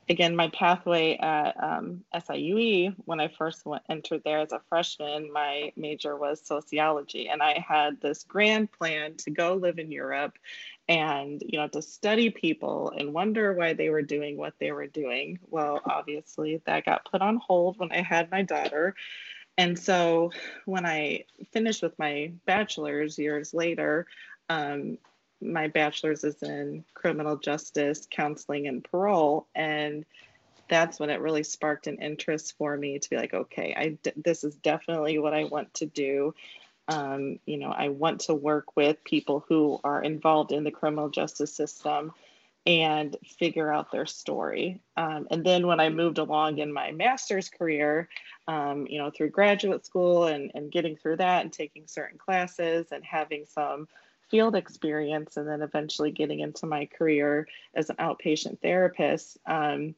again, 0.08 0.35
my 0.35 0.49
pathway 0.49 1.16
at 1.18 1.62
um, 1.62 2.04
SIUE, 2.14 2.94
when 3.04 3.20
I 3.20 3.28
first 3.28 3.66
went, 3.66 3.82
entered 3.88 4.23
there 4.25 4.38
as 4.38 4.52
a 4.52 4.61
freshman, 4.68 5.32
my 5.32 5.73
major 5.76 6.16
was 6.16 6.40
sociology. 6.42 7.28
And 7.28 7.42
I 7.42 7.64
had 7.66 8.00
this 8.00 8.25
grand 8.25 8.73
plan 8.73 9.14
to 9.18 9.30
go 9.30 9.54
live 9.54 9.78
in 9.78 9.90
Europe 9.90 10.38
and, 10.88 11.42
you 11.47 11.59
know, 11.59 11.68
to 11.68 11.83
study 11.83 12.30
people 12.30 12.92
and 12.97 13.12
wonder 13.12 13.52
why 13.52 13.75
they 13.75 13.90
were 13.90 14.02
doing 14.02 14.37
what 14.37 14.54
they 14.59 14.73
were 14.73 14.87
doing. 14.87 15.38
Well, 15.50 15.80
obviously, 15.85 16.62
that 16.64 16.87
got 16.87 17.11
put 17.11 17.21
on 17.21 17.37
hold 17.37 17.78
when 17.78 17.92
I 17.92 18.00
had 18.00 18.30
my 18.30 18.42
daughter. 18.42 18.95
And 19.59 19.78
so 19.78 20.30
when 20.64 20.87
I 20.87 21.25
finished 21.52 21.83
with 21.83 21.99
my 21.99 22.33
bachelor's 22.47 23.18
years 23.18 23.52
later, 23.52 24.07
um, 24.49 24.99
my 25.42 25.68
bachelor's 25.68 26.25
is 26.25 26.42
in 26.42 26.85
criminal 26.95 27.37
justice, 27.37 28.07
counseling, 28.11 28.66
and 28.66 28.83
parole. 28.83 29.47
And 29.54 30.04
that's 30.68 31.00
when 31.00 31.11
it 31.11 31.21
really 31.21 31.42
sparked 31.42 31.87
an 31.87 32.00
interest 32.00 32.54
for 32.57 32.76
me 32.76 32.99
to 32.99 33.11
be 33.11 33.16
like, 33.16 33.35
okay, 33.35 33.75
I 33.76 34.11
this 34.16 34.45
is 34.45 34.54
definitely 34.57 35.18
what 35.18 35.35
I 35.35 35.45
want 35.45 35.75
to 35.75 35.87
do. 35.87 36.35
Um, 36.88 37.38
you 37.45 37.59
know, 37.59 37.71
I 37.71 37.90
want 37.90 38.23
to 38.23 38.35
work 38.35 38.76
with 38.76 39.04
people 39.04 39.45
who 39.49 39.78
are 39.85 40.02
involved 40.02 40.52
in 40.52 40.64
the 40.64 40.71
criminal 40.71 41.11
justice 41.11 41.52
system 41.52 42.12
and 42.66 43.16
figure 43.38 43.73
out 43.73 43.92
their 43.92 44.07
story. 44.07 44.80
Um, 44.97 45.26
and 45.30 45.45
then 45.45 45.66
when 45.66 45.80
I 45.80 45.88
moved 45.88 46.18
along 46.18 46.59
in 46.59 46.73
my 46.73 46.92
master's 46.92 47.49
career, 47.49 48.09
um, 48.47 48.87
you 48.87 48.99
know, 48.99 49.11
through 49.11 49.30
graduate 49.30 49.87
school 49.87 50.26
and, 50.26 50.50
and 50.54 50.71
getting 50.71 50.97
through 50.97 51.16
that 51.16 51.42
and 51.42 51.52
taking 51.52 51.87
certain 51.87 52.18
classes 52.18 52.88
and 52.90 53.04
having 53.04 53.47
some 53.47 53.88
field 54.30 54.54
experience 54.54 55.37
and 55.37 55.49
then 55.49 55.62
eventually 55.62 56.11
getting 56.11 56.40
into 56.40 56.66
my 56.66 56.87
career 56.87 57.49
as 57.75 57.88
an 57.88 57.97
outpatient 57.97 58.61
therapist 58.61 59.38
um, 59.47 59.95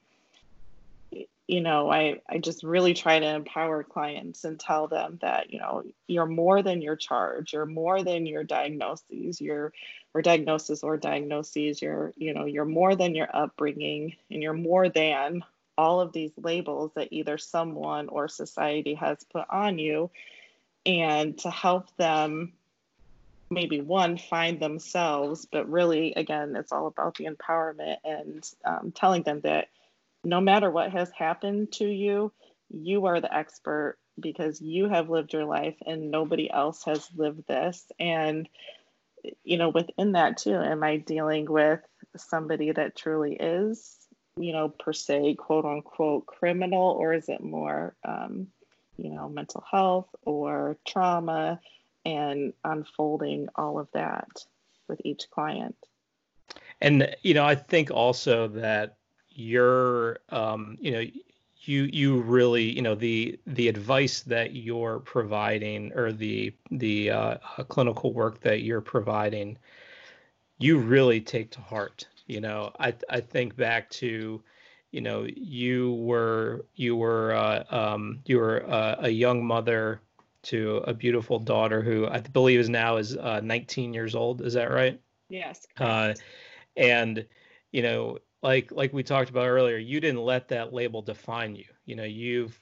you 1.51 1.61
know 1.61 1.91
I, 1.91 2.21
I 2.29 2.39
just 2.39 2.63
really 2.63 2.95
try 2.95 3.19
to 3.19 3.35
empower 3.35 3.83
clients 3.83 4.45
and 4.45 4.59
tell 4.59 4.87
them 4.87 5.19
that 5.23 5.53
you 5.53 5.59
know 5.59 5.85
you're 6.07 6.27
more 6.27 6.63
than 6.63 6.81
your 6.81 6.97
charge 6.97 7.53
you're 7.53 7.67
more 7.67 8.03
than 8.03 8.27
your 8.27 8.45
diagnoses 8.45 9.41
your 9.41 9.73
or 10.15 10.23
diagnosis 10.23 10.83
or 10.83 10.97
diagnoses 10.97 11.83
you're 11.83 12.13
you 12.17 12.35
know 12.35 12.45
you're 12.45 12.65
more 12.65 12.95
than 12.95 13.15
your 13.15 13.29
upbringing 13.35 14.15
and 14.31 14.43
you're 14.43 14.53
more 14.53 14.89
than 14.89 15.43
all 15.81 16.01
of 16.01 16.13
these 16.13 16.33
labels 16.37 16.93
that 16.95 17.09
either 17.11 17.39
someone 17.39 18.11
or 18.11 18.29
society 18.29 18.93
has 18.93 19.25
put 19.33 19.47
on 19.49 19.79
you. 19.79 20.11
And 20.85 21.39
to 21.39 21.51
help 21.51 21.97
them 21.97 22.53
maybe 23.51 23.81
one 23.81 24.17
find 24.17 24.61
themselves 24.61 25.45
but 25.51 25.69
really 25.69 26.15
again 26.15 26.55
it's 26.55 26.71
all 26.71 26.87
about 26.87 27.17
the 27.17 27.25
empowerment 27.27 27.97
and 28.05 28.49
um, 28.65 28.93
telling 28.93 29.25
them 29.25 29.41
that 29.41 29.67
no 30.25 30.41
matter 30.41 30.71
what 30.71 30.93
has 30.93 31.11
happened 31.11 31.73
to 31.73 31.87
you 31.87 32.33
you 32.71 33.07
are 33.07 33.21
the 33.21 33.35
expert 33.35 33.99
because 34.19 34.61
you 34.61 34.89
have 34.89 35.11
lived 35.11 35.33
your 35.33 35.45
life 35.45 35.77
and 35.87 36.11
nobody 36.11 36.51
else 36.51 36.85
has 36.85 37.09
lived 37.17 37.47
this 37.47 37.91
and 37.99 38.49
you 39.45 39.59
know 39.59 39.69
within 39.69 40.13
that 40.13 40.37
too 40.37 40.55
am 40.55 40.83
i 40.83 40.97
dealing 40.97 41.51
with 41.51 41.81
somebody 42.17 42.73
that 42.73 42.97
truly 42.97 43.35
is 43.35 43.97
you 44.37 44.53
know 44.53 44.69
per 44.69 44.93
se 44.93 45.35
quote 45.35 45.65
unquote 45.65 46.27
criminal 46.27 46.97
or 46.99 47.13
is 47.13 47.29
it 47.29 47.43
more 47.43 47.95
um, 48.05 48.47
you 48.97 49.11
know 49.11 49.29
mental 49.29 49.65
health 49.71 50.09
or 50.25 50.77
trauma 50.87 51.61
and 52.05 52.53
unfolding 52.65 53.49
all 53.55 53.79
of 53.79 53.89
that 53.93 54.29
with 54.89 55.01
each 55.05 55.29
client. 55.31 55.77
And 56.81 57.15
you 57.23 57.35
know, 57.35 57.45
I 57.45 57.55
think 57.55 57.91
also 57.91 58.49
that 58.49 58.97
you're, 59.41 60.19
um, 60.29 60.77
you 60.81 60.93
know, 60.93 61.05
you 61.63 61.83
you 61.93 62.21
really, 62.21 62.65
you 62.65 62.83
know, 62.83 62.95
the 62.95 63.39
the 63.47 63.69
advice 63.69 64.21
that 64.23 64.55
you're 64.55 65.01
providing 65.01 65.93
or 65.95 66.13
the 66.13 66.55
the 66.71 67.11
uh, 67.11 67.37
uh, 67.59 67.65
clinical 67.65 68.13
work 68.13 68.41
that 68.41 68.63
you're 68.63 68.81
providing, 68.81 69.59
you 70.59 70.79
really 70.79 71.21
take 71.21 71.51
to 71.53 71.61
heart. 71.61 72.07
You 72.27 72.41
know, 72.41 72.73
I 72.79 72.95
I 73.09 73.21
think 73.21 73.57
back 73.57 73.91
to, 73.91 74.43
you 74.91 75.01
know, 75.01 75.27
you 75.35 75.95
were 75.95 76.65
you 76.77 76.97
were 76.97 77.35
uh, 77.35 77.65
um, 77.71 78.21
you 78.27 78.39
were 78.39 78.65
uh, 78.71 78.97
a 79.01 79.11
young 79.11 79.45
mother 79.45 80.01
to 80.43 80.79
a 80.87 80.95
beautiful 80.95 81.39
daughter 81.39 81.83
who 81.83 82.07
I 82.07 82.21
believe 82.21 82.61
is 82.61 82.71
now 82.71 82.97
is 82.97 83.17
uh, 83.17 83.41
19 83.41 83.93
years 83.93 84.15
old. 84.15 84.41
Is 84.41 84.55
that 84.55 84.71
right? 84.71 84.99
Yes. 85.29 85.67
Uh, 85.79 86.15
and 86.77 87.27
you 87.73 87.83
know, 87.83 88.19
like 88.43 88.73
like 88.73 88.93
we 88.93 89.03
talked 89.03 89.31
about 89.31 89.47
earlier, 89.47 89.77
you 89.77 90.01
didn't 90.01 90.23
let 90.23 90.49
that 90.49 90.73
label 90.73 91.03
define 91.03 91.55
you. 91.57 91.67
You 91.85 91.97
know, 91.97 92.05
you've 92.05 92.59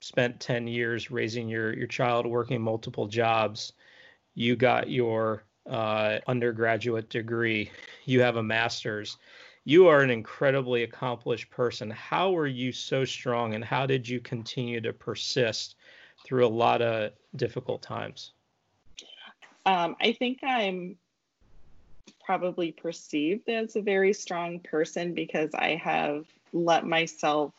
spent 0.00 0.40
10 0.40 0.66
years 0.66 1.10
raising 1.10 1.48
your 1.48 1.72
your 1.74 1.86
child, 1.86 2.26
working 2.26 2.60
multiple 2.60 3.06
jobs. 3.06 3.72
You 4.34 4.56
got 4.56 4.90
your 4.90 5.44
uh, 5.68 6.18
undergraduate 6.26 7.08
degree. 7.08 7.70
You 8.04 8.20
have 8.22 8.36
a 8.36 8.42
master's. 8.42 9.18
You 9.64 9.86
are 9.86 10.00
an 10.00 10.10
incredibly 10.10 10.82
accomplished 10.82 11.48
person. 11.50 11.88
How 11.90 12.36
are 12.36 12.48
you 12.48 12.72
so 12.72 13.04
strong, 13.04 13.54
and 13.54 13.64
how 13.64 13.86
did 13.86 14.08
you 14.08 14.18
continue 14.18 14.80
to 14.80 14.92
persist? 14.92 15.76
through 16.24 16.46
a 16.46 16.48
lot 16.48 16.82
of 16.82 17.12
difficult 17.36 17.82
times? 17.82 18.32
Um, 19.66 19.96
I 20.00 20.12
think 20.12 20.40
I'm 20.42 20.96
probably 22.24 22.72
perceived 22.72 23.48
as 23.48 23.76
a 23.76 23.82
very 23.82 24.12
strong 24.12 24.60
person 24.60 25.14
because 25.14 25.50
I 25.54 25.76
have 25.76 26.26
let 26.52 26.86
myself 26.86 27.52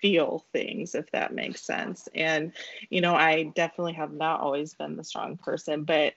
feel 0.00 0.44
things, 0.52 0.94
if 0.94 1.10
that 1.12 1.34
makes 1.34 1.62
sense. 1.62 2.08
And, 2.14 2.52
you 2.90 3.00
know, 3.00 3.14
I 3.14 3.44
definitely 3.54 3.94
have 3.94 4.12
not 4.12 4.40
always 4.40 4.74
been 4.74 4.96
the 4.96 5.04
strong 5.04 5.36
person, 5.36 5.84
but 5.84 6.14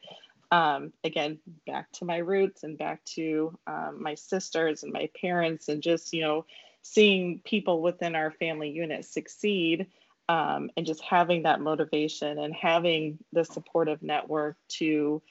um, 0.51 0.93
again, 1.03 1.39
back 1.67 1.91
to 1.93 2.05
my 2.05 2.17
roots 2.17 2.63
and 2.63 2.77
back 2.77 3.03
to 3.05 3.57
um, 3.67 4.01
my 4.01 4.15
sisters 4.15 4.83
and 4.83 4.91
my 4.91 5.09
parents, 5.19 5.67
and 5.67 5.81
just, 5.81 6.13
you 6.13 6.21
know, 6.21 6.45
seeing 6.81 7.41
people 7.43 7.81
within 7.81 8.15
our 8.15 8.31
family 8.31 8.69
unit 8.69 9.05
succeed 9.05 9.87
um, 10.27 10.69
and 10.77 10.85
just 10.85 11.01
having 11.01 11.43
that 11.43 11.61
motivation 11.61 12.39
and 12.39 12.53
having 12.53 13.19
the 13.33 13.43
supportive 13.43 14.01
network 14.01 14.57
to 14.69 15.21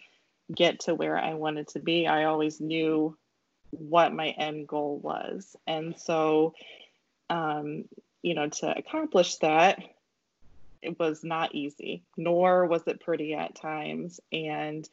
get 0.54 0.80
to 0.80 0.94
where 0.94 1.18
I 1.18 1.34
wanted 1.34 1.68
to 1.68 1.80
be, 1.80 2.06
I 2.06 2.24
always 2.24 2.60
knew 2.60 3.16
what 3.70 4.14
my 4.14 4.28
end 4.30 4.66
goal 4.66 4.98
was. 4.98 5.56
And 5.66 5.96
so, 5.98 6.54
um, 7.28 7.84
you 8.22 8.34
know, 8.34 8.48
to 8.48 8.76
accomplish 8.76 9.36
that, 9.36 9.82
it 10.80 10.98
was 10.98 11.24
not 11.24 11.54
easy, 11.54 12.02
nor 12.16 12.66
was 12.66 12.82
it 12.86 13.00
pretty 13.00 13.34
at 13.34 13.54
times. 13.54 14.20
And, 14.32 14.88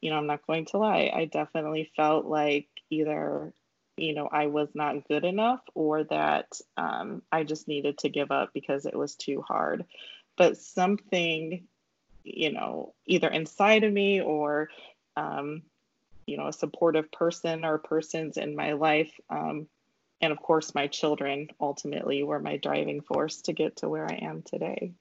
you 0.00 0.10
know, 0.10 0.16
I'm 0.16 0.26
not 0.26 0.46
going 0.46 0.66
to 0.66 0.78
lie, 0.78 1.10
I 1.14 1.26
definitely 1.26 1.90
felt 1.96 2.26
like 2.26 2.68
either, 2.90 3.52
you 3.96 4.14
know, 4.14 4.28
I 4.30 4.46
was 4.46 4.68
not 4.74 5.06
good 5.08 5.24
enough 5.24 5.60
or 5.74 6.04
that 6.04 6.60
um, 6.76 7.22
I 7.30 7.44
just 7.44 7.68
needed 7.68 7.98
to 7.98 8.08
give 8.08 8.30
up 8.30 8.50
because 8.52 8.86
it 8.86 8.96
was 8.96 9.14
too 9.14 9.42
hard. 9.42 9.84
But 10.36 10.58
something, 10.58 11.66
you 12.24 12.52
know, 12.52 12.94
either 13.06 13.28
inside 13.28 13.84
of 13.84 13.92
me 13.92 14.20
or, 14.20 14.68
um, 15.16 15.62
you 16.26 16.36
know, 16.36 16.48
a 16.48 16.52
supportive 16.52 17.10
person 17.12 17.64
or 17.64 17.78
persons 17.78 18.36
in 18.36 18.56
my 18.56 18.72
life 18.72 19.12
um, 19.30 19.68
and 20.20 20.32
of 20.32 20.40
course 20.40 20.74
my 20.74 20.86
children 20.86 21.48
ultimately 21.60 22.22
were 22.22 22.40
my 22.40 22.56
driving 22.56 23.00
force 23.00 23.42
to 23.42 23.52
get 23.52 23.76
to 23.76 23.88
where 23.88 24.10
I 24.10 24.18
am 24.22 24.42
today. 24.42 24.92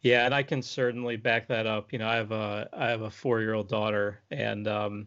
Yeah, 0.00 0.26
and 0.26 0.34
I 0.34 0.42
can 0.42 0.62
certainly 0.62 1.16
back 1.16 1.48
that 1.48 1.66
up. 1.66 1.92
You 1.92 1.98
know, 1.98 2.08
I 2.08 2.16
have 2.16 2.32
a 2.32 2.68
I 2.72 2.88
have 2.88 3.02
a 3.02 3.10
four 3.10 3.40
year 3.40 3.54
old 3.54 3.68
daughter, 3.68 4.20
and 4.30 4.66
um, 4.68 5.06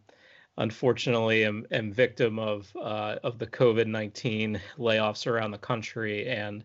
unfortunately, 0.57 1.45
am 1.45 1.65
am 1.71 1.91
victim 1.91 2.39
of 2.39 2.71
uh, 2.75 3.17
of 3.23 3.37
the 3.37 3.47
COVID 3.47 3.87
nineteen 3.87 4.59
layoffs 4.77 5.27
around 5.27 5.51
the 5.51 5.57
country. 5.57 6.27
And 6.27 6.63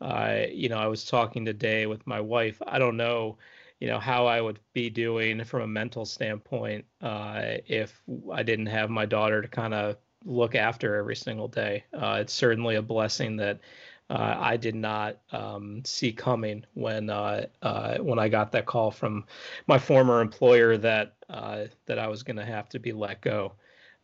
uh, 0.00 0.42
you 0.50 0.68
know, 0.68 0.78
I 0.78 0.86
was 0.86 1.04
talking 1.04 1.44
today 1.44 1.86
with 1.86 2.06
my 2.06 2.20
wife. 2.20 2.60
I 2.66 2.78
don't 2.78 2.96
know, 2.96 3.38
you 3.80 3.88
know, 3.88 3.98
how 3.98 4.26
I 4.26 4.40
would 4.40 4.60
be 4.72 4.88
doing 4.90 5.44
from 5.44 5.62
a 5.62 5.66
mental 5.66 6.04
standpoint 6.04 6.84
uh, 7.00 7.56
if 7.66 8.02
I 8.32 8.42
didn't 8.42 8.66
have 8.66 8.90
my 8.90 9.06
daughter 9.06 9.42
to 9.42 9.48
kind 9.48 9.74
of 9.74 9.96
look 10.24 10.54
after 10.54 10.96
every 10.96 11.16
single 11.16 11.48
day. 11.48 11.84
Uh, 11.92 12.18
it's 12.20 12.32
certainly 12.32 12.76
a 12.76 12.82
blessing 12.82 13.36
that 13.36 13.60
uh, 14.10 14.36
I 14.38 14.56
did 14.56 14.74
not 14.74 15.18
um, 15.32 15.82
see 15.84 16.12
coming 16.12 16.64
when 16.74 17.08
uh, 17.08 17.46
uh 17.62 17.96
when 17.98 18.18
I 18.18 18.28
got 18.28 18.52
that 18.52 18.66
call 18.66 18.90
from 18.90 19.24
my 19.66 19.78
former 19.78 20.20
employer 20.20 20.76
that 20.78 21.14
uh, 21.30 21.64
that 21.86 21.98
I 21.98 22.06
was 22.08 22.22
going 22.22 22.36
to 22.36 22.44
have 22.44 22.68
to 22.70 22.78
be 22.78 22.92
let 22.92 23.22
go. 23.22 23.54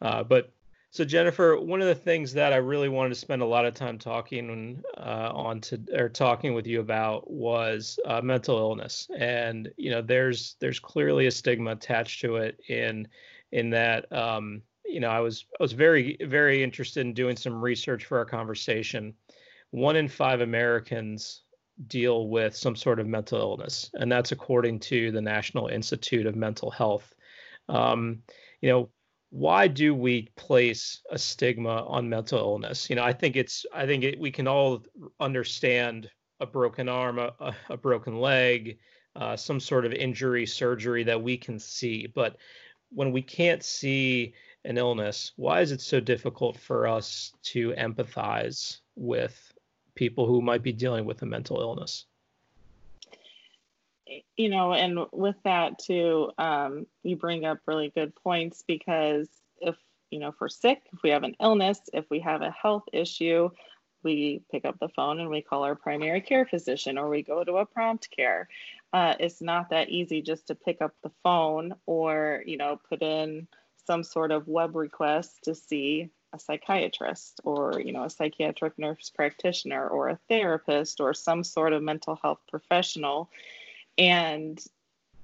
But 0.01 0.53
so 0.93 1.05
Jennifer, 1.05 1.57
one 1.59 1.81
of 1.81 1.87
the 1.87 1.95
things 1.95 2.33
that 2.33 2.53
I 2.53 2.57
really 2.57 2.89
wanted 2.89 3.11
to 3.11 3.15
spend 3.15 3.43
a 3.43 3.47
lot 3.47 3.65
of 3.65 3.75
time 3.75 3.97
talking 3.97 4.83
on 4.97 5.61
to 5.63 5.81
or 5.95 6.09
talking 6.09 6.53
with 6.53 6.67
you 6.67 6.81
about 6.81 7.31
was 7.31 7.99
mental 8.23 8.59
illness, 8.59 9.09
and 9.17 9.71
you 9.77 9.91
know 9.91 10.03
there's 10.03 10.57
there's 10.59 10.81
clearly 10.81 11.27
a 11.27 11.31
stigma 11.31 11.73
attached 11.73 12.21
to 12.23 12.37
it 12.37 12.61
in 12.69 13.07
in 13.53 13.71
that. 13.71 14.13
Um, 14.13 14.63
you 14.85 14.99
know, 14.99 15.11
I 15.11 15.21
was 15.21 15.45
I 15.61 15.63
was 15.63 15.73
very 15.73 16.17
very 16.23 16.63
interested 16.63 17.07
in 17.07 17.15
doing 17.15 17.37
some 17.37 17.61
research 17.61 18.07
for 18.07 18.19
our 18.19 18.25
conversation. 18.25 19.15
One 19.71 19.95
in 19.95 20.09
five 20.09 20.41
Americans 20.41 21.43
deal 21.87 22.27
with 22.29 22.57
some 22.57 22.75
sort 22.75 22.99
of 22.99 23.07
mental 23.07 23.39
illness, 23.39 23.91
and 23.95 24.11
that's 24.11 24.33
according 24.33 24.81
to 24.81 25.13
the 25.13 25.21
National 25.21 25.69
Institute 25.69 26.27
of 26.27 26.35
Mental 26.35 26.71
Health. 26.71 27.15
Um, 27.69 28.25
you 28.61 28.69
know, 28.69 28.91
why 29.31 29.69
do 29.69 29.95
we 29.95 30.29
place 30.37 31.03
a 31.11 31.19
stigma 31.19 31.85
on 31.87 32.09
mental 32.09 32.39
illness? 32.39 32.91
You 32.91 32.97
know, 32.97 33.05
I 33.05 33.13
think 33.13 33.37
it's 33.37 33.65
I 33.73 33.87
think 33.87 34.05
it, 34.05 34.19
we 34.19 34.31
can 34.31 34.49
all 34.49 34.85
understand 35.21 36.11
a 36.41 36.47
broken 36.47 36.89
arm, 36.89 37.19
a, 37.19 37.55
a 37.69 37.77
broken 37.77 38.19
leg, 38.19 38.79
uh, 39.17 39.37
some 39.37 39.61
sort 39.61 39.87
of 39.87 39.93
injury, 39.93 40.47
surgery 40.47 41.05
that 41.05 41.23
we 41.23 41.37
can 41.37 41.59
see, 41.59 42.07
but 42.07 42.37
when 42.91 43.13
we 43.13 43.23
can't 43.23 43.63
see 43.63 44.35
an 44.65 44.77
illness, 44.77 45.33
why 45.37 45.61
is 45.61 45.73
it 45.73 45.81
so 45.81 46.01
difficult 46.01 46.59
for 46.59 46.87
us 46.87 47.33
to 47.43 47.71
empathize 47.73 48.79
with 48.97 49.53
people 49.95 50.27
who 50.27 50.43
might 50.43 50.63
be 50.63 50.73
dealing 50.73 51.05
with 51.05 51.23
a 51.23 51.27
mental 51.27 51.61
illness? 51.61 52.07
You 54.37 54.49
know, 54.49 54.73
and 54.73 55.01
with 55.13 55.37
that 55.45 55.79
too, 55.79 56.31
um, 56.39 56.87
you 57.03 57.17
bring 57.17 57.45
up 57.45 57.59
really 57.67 57.91
good 57.91 58.15
points 58.17 58.65
because 58.67 59.29
if, 59.61 59.77
you 60.11 60.19
know, 60.19 60.29
if 60.29 60.35
we're 60.41 60.49
sick, 60.49 60.83
if 60.93 61.03
we 61.03 61.11
have 61.11 61.23
an 61.23 61.37
illness, 61.41 61.81
if 61.93 62.05
we 62.11 62.21
have 62.21 62.43
a 62.43 62.51
health 62.51 62.85
issue, 62.93 63.51
we 64.03 64.43
pick 64.51 64.65
up 64.65 64.79
the 64.81 64.89
phone 64.89 65.21
and 65.21 65.29
we 65.29 65.43
call 65.43 65.63
our 65.63 65.75
primary 65.75 66.21
care 66.21 66.47
physician 66.47 66.99
or 66.99 67.09
we 67.09 67.23
go 67.23 67.45
to 67.45 67.59
a 67.59 67.67
prompt 67.67 68.11
care. 68.11 68.49
Uh, 68.93 69.15
it's 69.21 69.41
not 69.41 69.71
that 69.71 69.91
easy 69.91 70.23
just 70.23 70.47
to 70.49 70.55
pick 70.55 70.81
up 70.81 70.95
the 71.03 71.13
phone 71.23 71.75
or, 71.87 72.43
you 72.47 72.57
know, 72.57 72.81
put 72.89 73.03
in 73.03 73.47
some 73.87 74.03
sort 74.03 74.33
of 74.33 74.49
web 74.49 74.75
request 74.75 75.45
to 75.45 75.55
see 75.55 76.11
a 76.33 76.39
psychiatrist 76.39 77.41
or 77.45 77.81
you 77.85 77.93
know 77.93 78.05
a 78.05 78.11
psychiatric 78.11 78.79
nurse 78.79 79.11
practitioner 79.11 79.89
or 79.89 80.11
a 80.11 80.19
therapist 80.29 81.01
or 81.01 81.13
some 81.13 81.43
sort 81.43 81.73
of 81.73 81.83
mental 81.83 82.17
health 82.23 82.39
professional 82.49 83.29
and 84.01 84.61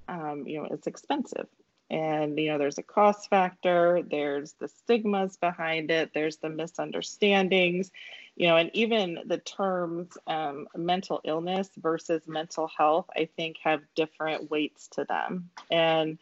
um, 0.08 0.46
you 0.46 0.58
know 0.58 0.68
it's 0.70 0.86
expensive. 0.86 1.48
And 1.88 2.38
you 2.38 2.50
know 2.50 2.58
there's 2.58 2.78
a 2.78 2.82
cost 2.82 3.30
factor 3.30 4.02
there's 4.10 4.54
the 4.54 4.66
stigmas 4.66 5.36
behind 5.36 5.92
it 5.92 6.10
there's 6.12 6.38
the 6.38 6.48
misunderstandings 6.48 7.92
you 8.34 8.48
know 8.48 8.56
and 8.56 8.72
even 8.74 9.20
the 9.24 9.38
terms 9.38 10.18
um, 10.26 10.66
mental 10.76 11.20
illness 11.22 11.70
versus 11.76 12.26
mental 12.26 12.68
health 12.76 13.06
i 13.14 13.28
think 13.36 13.58
have 13.62 13.82
different 13.94 14.50
weights 14.50 14.88
to 14.88 15.04
them. 15.04 15.48
And 15.70 16.18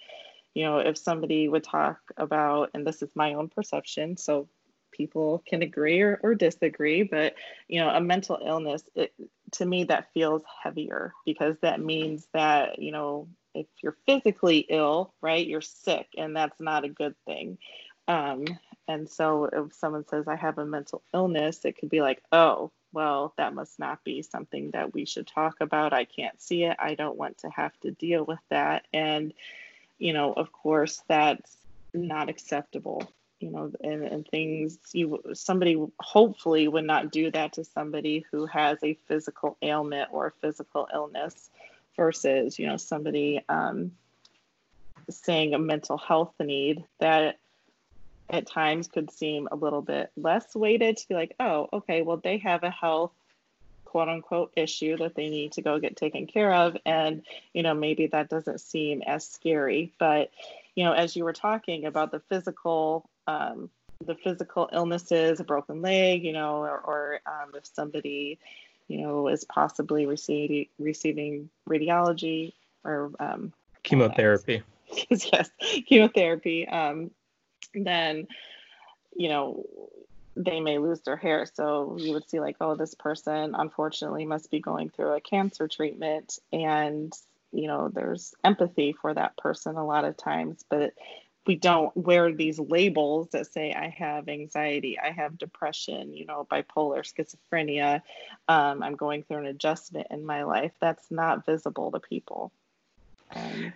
you 0.55 0.62
know, 0.64 0.79
if 0.79 0.97
somebody 0.97 1.49
would 1.49 1.64
talk 1.64 1.99
about, 2.17 2.71
and 2.75 2.87
this 2.87 3.03
is 3.03 3.11
my 3.14 3.35
own 3.35 3.49
perception, 3.49 4.17
so 4.17 4.49
people 4.93 5.43
can 5.47 5.62
agree 5.62 6.01
or, 6.01 6.21
or 6.23 6.35
disagree, 6.35 7.03
but, 7.03 7.35
you 7.69 7.81
know, 7.81 7.90
a 7.90 8.01
mental 8.01 8.38
illness, 8.45 8.83
it, 8.95 9.12
to 9.55 9.67
me, 9.67 9.85
that 9.85 10.12
feels 10.12 10.43
heavier 10.62 11.12
because 11.25 11.57
that 11.62 11.81
means 11.81 12.27
that, 12.33 12.79
you 12.79 12.93
know, 12.93 13.29
if 13.55 13.67
you're 13.83 13.97
physically 14.07 14.67
ill, 14.69 15.12
right, 15.21 15.47
you're 15.47 15.61
sick, 15.61 16.09
and 16.17 16.37
that's 16.37 16.61
not 16.61 16.85
a 16.85 16.88
good 16.88 17.14
thing. 17.25 17.59
Um, 18.09 18.45
and 18.88 19.09
so 19.09 19.45
if 19.45 19.73
someone 19.75 20.07
says, 20.09 20.29
I 20.29 20.37
have 20.37 20.59
a 20.59 20.67
mental 20.67 21.03
illness, 21.14 21.64
it 21.64 21.79
could 21.79 21.88
be 21.88 22.03
like, 22.03 22.23
oh, 22.33 22.71
well, 22.93 23.33
that 23.37 23.55
must 23.55 23.79
not 23.79 24.05
be 24.05 24.23
something 24.23 24.71
that 24.73 24.93
we 24.95 25.05
should 25.05 25.27
talk 25.27 25.57
about. 25.61 25.93
I 25.93 26.05
can't 26.05 26.40
see 26.40 26.64
it. 26.64 26.77
I 26.79 26.95
don't 26.95 27.17
want 27.17 27.38
to 27.38 27.49
have 27.49 27.73
to 27.81 27.90
deal 27.90 28.25
with 28.25 28.38
that. 28.51 28.87
And, 28.93 29.33
you 29.99 30.12
know, 30.12 30.33
of 30.33 30.53
course, 30.53 31.03
that's 31.09 31.57
not 31.93 32.29
acceptable. 32.29 33.09
You 33.45 33.51
know, 33.51 33.73
and, 33.83 34.05
and 34.05 34.27
things 34.27 34.79
you 34.95 35.23
somebody 35.35 35.77
hopefully 36.01 36.67
would 36.67 36.87
not 36.87 37.13
do 37.13 37.31
that 37.31 37.53
to 37.55 37.65
somebody 37.65 38.25
who 38.31 38.47
has 38.47 38.79
a 38.83 38.95
physical 39.07 39.59
ailment 39.61 40.09
or 40.13 40.29
a 40.29 40.33
physical 40.41 40.89
illness 40.93 41.51
versus, 41.95 42.59
you 42.59 42.67
know, 42.67 42.79
somebody 42.79 43.45
um, 43.51 43.93
saying 45.11 45.53
a 45.53 45.59
mental 45.59 45.99
health 45.99 46.33
need 46.41 46.85
that 47.01 47.39
at 48.31 48.47
times 48.47 48.89
could 48.89 49.11
seem 49.11 49.47
a 49.53 49.57
little 49.57 49.83
bit 49.83 50.11
less 50.17 50.55
weighted 50.55 50.97
to 50.97 51.09
be 51.09 51.15
like, 51.15 51.35
oh, 51.39 51.69
okay, 51.71 52.01
well, 52.01 52.17
they 52.17 52.39
have 52.39 52.63
a 52.63 52.71
health 52.71 53.13
quote 53.85 54.09
unquote 54.09 54.53
issue 54.57 54.97
that 54.97 55.15
they 55.15 55.29
need 55.29 55.53
to 55.53 55.63
go 55.63 55.79
get 55.79 55.97
taken 55.97 56.27
care 56.27 56.53
of. 56.53 56.77
And, 56.87 57.23
you 57.53 57.63
know, 57.63 57.75
maybe 57.75 58.07
that 58.07 58.31
doesn't 58.31 58.63
seem 58.63 59.03
as 59.03 59.29
scary. 59.29 59.93
But, 59.99 60.31
you 60.75 60.85
know, 60.85 60.93
as 60.93 61.15
you 61.15 61.25
were 61.25 61.35
talking 61.35 61.85
about 61.85 62.11
the 62.11 62.21
physical, 62.21 63.09
um, 63.27 63.71
the 64.05 64.15
physical 64.15 64.69
illnesses, 64.73 65.41
a 65.41 65.45
broken 65.45 65.83
leg, 65.83 66.25
you 66.25 66.33
know, 66.33 66.59
or, 66.59 66.79
or 66.79 67.21
um, 67.27 67.53
if 67.55 67.67
somebody, 67.67 68.39
you 68.89 69.03
know, 69.03 69.29
is 69.29 69.45
possibly 69.45 70.07
receiving 70.07 70.67
receiving 70.79 71.49
radiology 71.69 72.53
or 72.85 73.11
um, 73.19 73.53
chemotherapy. 73.83 74.63
yes, 75.09 75.51
chemotherapy. 75.87 76.69
Um, 76.69 77.11
then, 77.75 78.29
you 79.17 79.29
know, 79.29 79.65
they 80.37 80.61
may 80.61 80.79
lose 80.79 81.01
their 81.01 81.17
hair. 81.17 81.47
So 81.47 81.97
you 81.99 82.13
would 82.13 82.29
see, 82.29 82.41
like, 82.41 82.57
oh, 82.61 82.75
this 82.75 82.95
person 82.95 83.55
unfortunately 83.57 84.27
must 84.27 84.51
be 84.51 84.61
going 84.61 84.91
through 84.91 85.15
a 85.15 85.21
cancer 85.21 85.69
treatment. 85.69 86.39
And, 86.53 87.13
you 87.53 87.69
know, 87.69 87.89
there's 87.89 88.35
empathy 88.43 88.93
for 88.93 89.15
that 89.15 89.37
person 89.37 89.77
a 89.77 89.87
lot 89.87 90.05
of 90.05 90.17
times, 90.17 90.65
but 90.69 90.95
we 91.47 91.57
don't 91.57 91.95
wear 91.97 92.33
these 92.33 92.59
labels 92.59 93.29
that 93.31 93.47
say, 93.53 93.73
I 93.73 93.89
have 93.89 94.29
anxiety, 94.29 94.99
I 94.99 95.11
have 95.11 95.39
depression, 95.39 96.15
you 96.15 96.25
know, 96.25 96.47
bipolar, 96.51 97.01
schizophrenia, 97.01 98.03
um, 98.49 98.83
I'm 98.83 98.97
going 98.97 99.23
through 99.23 99.39
an 99.39 99.47
adjustment 99.47 100.07
in 100.11 100.25
my 100.25 100.45
life. 100.45 100.73
That's 100.81 101.11
not 101.11 101.45
visible 101.45 101.91
to 101.93 102.01
people. 102.01 102.53
And 103.31 103.73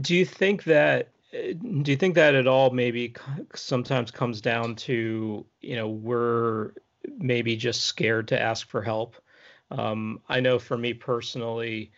do 0.00 0.14
you 0.14 0.24
think 0.24 0.64
that 0.64 1.10
do 1.30 1.90
you 1.90 1.96
think 1.96 2.14
that 2.14 2.34
at 2.34 2.46
all 2.46 2.70
maybe 2.70 3.14
sometimes 3.54 4.10
comes 4.10 4.40
down 4.40 4.74
to 4.74 5.44
you 5.60 5.76
know 5.76 5.88
we're 5.88 6.72
maybe 7.18 7.56
just 7.56 7.82
scared 7.82 8.28
to 8.28 8.40
ask 8.40 8.66
for 8.68 8.80
help 8.80 9.16
um, 9.70 10.20
i 10.28 10.40
know 10.40 10.58
for 10.58 10.78
me 10.78 10.94
personally 10.94 11.90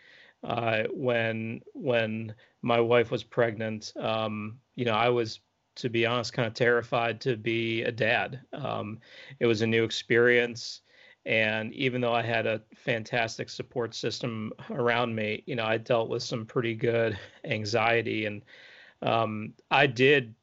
uh, 0.43 0.85
when 0.93 1.61
when 1.75 2.35
my 2.63 2.81
wife 2.81 3.11
was 3.11 3.25
pregnant 3.25 3.93
um, 3.99 4.59
you 4.75 4.85
know 4.85 4.95
i 4.95 5.09
was 5.09 5.41
to 5.77 5.89
be 5.89 6.05
honest 6.07 6.33
kind 6.33 6.49
of 6.49 6.55
terrified 6.55 7.21
to 7.21 7.37
be 7.37 7.83
a 7.83 7.93
dad 7.93 8.41
um, 8.53 8.99
it 9.39 9.47
was 9.47 9.63
a 9.63 9.67
new 9.67 9.85
experience 9.85 10.83
And 11.27 11.73
even 11.75 12.01
though 12.01 12.15
I 12.15 12.23
had 12.23 12.47
a 12.47 12.63
fantastic 12.75 13.51
support 13.51 13.95
system 13.95 14.53
around 14.71 15.15
me, 15.15 15.43
you 15.47 15.55
know, 15.57 15.65
I 15.67 15.77
dealt 15.79 16.09
with 16.09 16.23
some 16.23 16.47
pretty 16.47 16.75
good 16.75 17.19
anxiety. 17.45 18.27
And 18.27 18.43
um, 19.03 19.55
I 19.71 19.87
did 19.87 20.35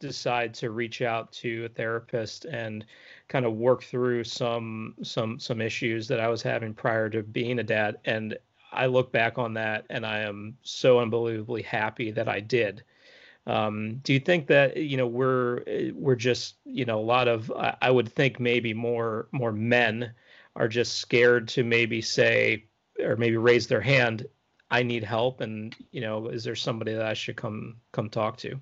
decide 0.00 0.54
to 0.54 0.70
reach 0.70 1.02
out 1.02 1.32
to 1.32 1.64
a 1.66 1.68
therapist 1.68 2.44
and 2.46 2.84
kind 3.28 3.44
of 3.46 3.54
work 3.54 3.82
through 3.82 4.24
some 4.24 4.94
some 5.02 5.38
some 5.40 5.60
issues 5.60 6.08
that 6.08 6.20
I 6.20 6.28
was 6.28 6.42
having 6.42 6.74
prior 6.74 7.10
to 7.10 7.22
being 7.22 7.58
a 7.58 7.64
dad 7.64 7.98
and 8.04 8.38
I 8.72 8.86
look 8.86 9.12
back 9.12 9.38
on 9.38 9.54
that 9.54 9.86
and 9.90 10.04
I 10.04 10.20
am 10.20 10.56
so 10.62 11.00
unbelievably 11.00 11.62
happy 11.62 12.10
that 12.12 12.28
I 12.28 12.40
did. 12.40 12.82
Um, 13.46 13.96
do 14.04 14.12
you 14.12 14.20
think 14.20 14.46
that 14.48 14.76
you 14.76 14.96
know 14.98 15.06
we're 15.06 15.64
we're 15.94 16.16
just 16.16 16.56
you 16.64 16.84
know 16.84 16.98
a 16.98 17.00
lot 17.00 17.28
of 17.28 17.50
I 17.56 17.90
would 17.90 18.12
think 18.12 18.38
maybe 18.38 18.74
more 18.74 19.28
more 19.32 19.52
men 19.52 20.12
are 20.54 20.68
just 20.68 20.98
scared 20.98 21.48
to 21.48 21.64
maybe 21.64 22.02
say 22.02 22.64
or 23.00 23.16
maybe 23.16 23.38
raise 23.38 23.66
their 23.66 23.80
hand 23.80 24.26
I 24.70 24.82
need 24.82 25.02
help 25.02 25.40
and 25.40 25.74
you 25.92 26.02
know 26.02 26.28
is 26.28 26.44
there 26.44 26.56
somebody 26.56 26.92
that 26.92 27.06
I 27.06 27.14
should 27.14 27.36
come 27.36 27.76
come 27.92 28.10
talk 28.10 28.36
to? 28.38 28.60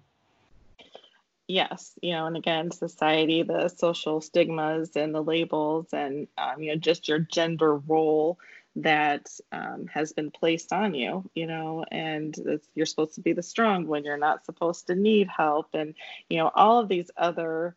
yes 1.48 1.92
you 2.02 2.12
know 2.12 2.26
and 2.26 2.36
again 2.36 2.70
society 2.70 3.42
the 3.42 3.68
social 3.68 4.20
stigmas 4.20 4.96
and 4.96 5.14
the 5.14 5.22
labels 5.22 5.86
and 5.92 6.26
um, 6.38 6.62
you 6.62 6.70
know 6.72 6.76
just 6.76 7.08
your 7.08 7.20
gender 7.20 7.76
role 7.76 8.38
that 8.76 9.26
um, 9.52 9.86
has 9.92 10.12
been 10.12 10.30
placed 10.30 10.72
on 10.72 10.94
you 10.94 11.28
you 11.34 11.46
know 11.46 11.84
and 11.90 12.36
you're 12.74 12.86
supposed 12.86 13.14
to 13.14 13.20
be 13.20 13.32
the 13.32 13.42
strong 13.42 13.86
one. 13.86 14.04
You're 14.04 14.18
not 14.18 14.44
supposed 14.44 14.86
to 14.86 14.94
need 14.94 15.28
help 15.28 15.68
and 15.74 15.94
you 16.28 16.38
know 16.38 16.50
all 16.54 16.80
of 16.80 16.88
these 16.88 17.10
other 17.16 17.74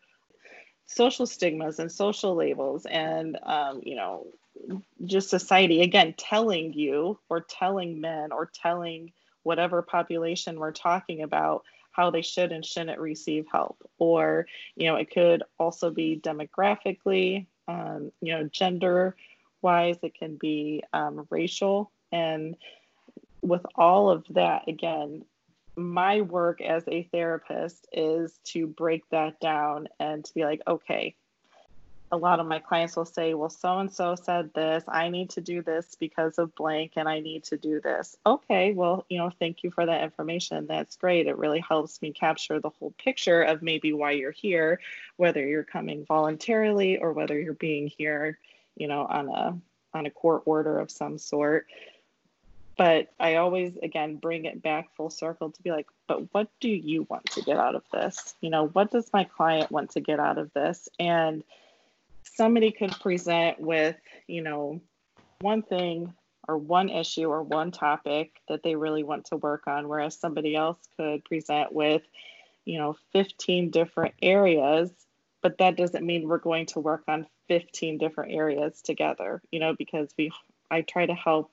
social 0.85 1.27
stigmas 1.27 1.79
and 1.79 1.91
social 1.91 2.35
labels 2.35 2.85
and 2.85 3.37
um, 3.43 3.81
you 3.83 3.95
know 3.95 4.27
just 5.05 5.29
society 5.29 5.81
again 5.81 6.13
telling 6.17 6.73
you 6.73 7.17
or 7.29 7.41
telling 7.41 8.01
men 8.01 8.31
or 8.31 8.49
telling 8.53 9.11
whatever 9.43 9.81
population 9.81 10.59
we're 10.59 10.71
talking 10.71 11.21
about 11.21 11.63
how 11.91 12.09
they 12.09 12.21
should 12.21 12.51
and 12.51 12.65
shouldn't 12.65 12.99
receive 12.99 13.45
help. 13.51 13.77
Or 13.97 14.47
you 14.75 14.87
know 14.87 14.95
it 14.95 15.11
could 15.11 15.43
also 15.57 15.89
be 15.89 16.19
demographically 16.21 17.45
um, 17.67 18.11
you 18.21 18.33
know 18.33 18.49
gender 18.51 19.15
wise, 19.61 19.97
it 20.01 20.15
can 20.15 20.35
be 20.35 20.83
um, 20.93 21.27
racial. 21.29 21.91
And 22.11 22.55
with 23.41 23.65
all 23.75 24.09
of 24.09 24.25
that, 24.31 24.67
again, 24.67 25.25
my 25.75 26.21
work 26.21 26.61
as 26.61 26.83
a 26.87 27.03
therapist 27.03 27.87
is 27.93 28.37
to 28.43 28.67
break 28.67 29.07
that 29.09 29.39
down 29.39 29.87
and 29.99 30.25
to 30.25 30.33
be 30.33 30.43
like, 30.43 30.61
okay, 30.67 31.15
a 32.11 32.17
lot 32.17 32.39
of 32.39 32.47
my 32.47 32.59
clients 32.59 32.95
will 32.95 33.05
say, 33.05 33.33
well, 33.33 33.49
so 33.49 33.77
and 33.77 33.91
so 33.91 34.15
said 34.15 34.51
this. 34.53 34.83
I 34.87 35.09
need 35.09 35.29
to 35.31 35.41
do 35.41 35.61
this 35.61 35.95
because 35.99 36.39
of 36.39 36.55
blank 36.55 36.93
and 36.95 37.07
I 37.07 37.19
need 37.19 37.43
to 37.45 37.57
do 37.57 37.79
this. 37.79 38.17
Okay, 38.25 38.73
well, 38.73 39.05
you 39.09 39.19
know, 39.19 39.31
thank 39.39 39.63
you 39.63 39.69
for 39.71 39.85
that 39.85 40.03
information. 40.03 40.65
That's 40.67 40.95
great. 40.95 41.27
It 41.27 41.37
really 41.37 41.59
helps 41.59 42.01
me 42.01 42.11
capture 42.11 42.59
the 42.59 42.71
whole 42.71 42.93
picture 42.97 43.43
of 43.43 43.61
maybe 43.61 43.93
why 43.93 44.11
you're 44.11 44.31
here, 44.31 44.79
whether 45.17 45.45
you're 45.45 45.63
coming 45.63 46.03
voluntarily 46.05 46.97
or 46.97 47.13
whether 47.13 47.39
you're 47.39 47.53
being 47.53 47.87
here 47.95 48.39
you 48.79 48.87
know, 48.87 49.05
on 49.05 49.29
a 49.29 49.59
on 49.93 50.05
a 50.07 50.09
court 50.09 50.43
order 50.45 50.79
of 50.79 50.89
some 50.89 51.19
sort. 51.19 51.67
But 52.77 53.09
I 53.19 53.35
always 53.35 53.77
again 53.83 54.15
bring 54.15 54.45
it 54.45 54.63
back 54.63 54.95
full 54.95 55.09
circle 55.09 55.51
to 55.51 55.61
be 55.61 55.69
like, 55.69 55.87
but 56.07 56.33
what 56.33 56.47
do 56.59 56.69
you 56.69 57.05
want 57.09 57.25
to 57.31 57.41
get 57.41 57.57
out 57.57 57.75
of 57.75 57.83
this? 57.91 58.35
You 58.41 58.49
know, 58.49 58.67
what 58.67 58.89
does 58.89 59.11
my 59.13 59.25
client 59.25 59.69
want 59.69 59.91
to 59.91 59.99
get 59.99 60.19
out 60.19 60.37
of 60.37 60.51
this? 60.53 60.87
And 60.97 61.43
somebody 62.23 62.71
could 62.71 62.91
present 62.91 63.59
with, 63.59 63.97
you 64.27 64.41
know, 64.41 64.79
one 65.41 65.61
thing 65.61 66.13
or 66.47 66.57
one 66.57 66.89
issue 66.89 67.27
or 67.29 67.43
one 67.43 67.71
topic 67.71 68.31
that 68.47 68.63
they 68.63 68.75
really 68.75 69.03
want 69.03 69.25
to 69.25 69.35
work 69.35 69.67
on, 69.67 69.87
whereas 69.87 70.17
somebody 70.17 70.55
else 70.55 70.79
could 70.97 71.23
present 71.25 71.73
with, 71.73 72.01
you 72.63 72.77
know, 72.77 72.95
15 73.11 73.71
different 73.71 74.15
areas 74.21 74.89
but 75.41 75.57
that 75.59 75.77
doesn't 75.77 76.05
mean 76.05 76.27
we're 76.27 76.37
going 76.37 76.65
to 76.65 76.79
work 76.79 77.03
on 77.07 77.25
15 77.47 77.97
different 77.97 78.33
areas 78.33 78.81
together 78.81 79.41
you 79.51 79.59
know 79.59 79.75
because 79.77 80.09
we 80.17 80.31
i 80.69 80.81
try 80.81 81.05
to 81.05 81.13
help 81.13 81.51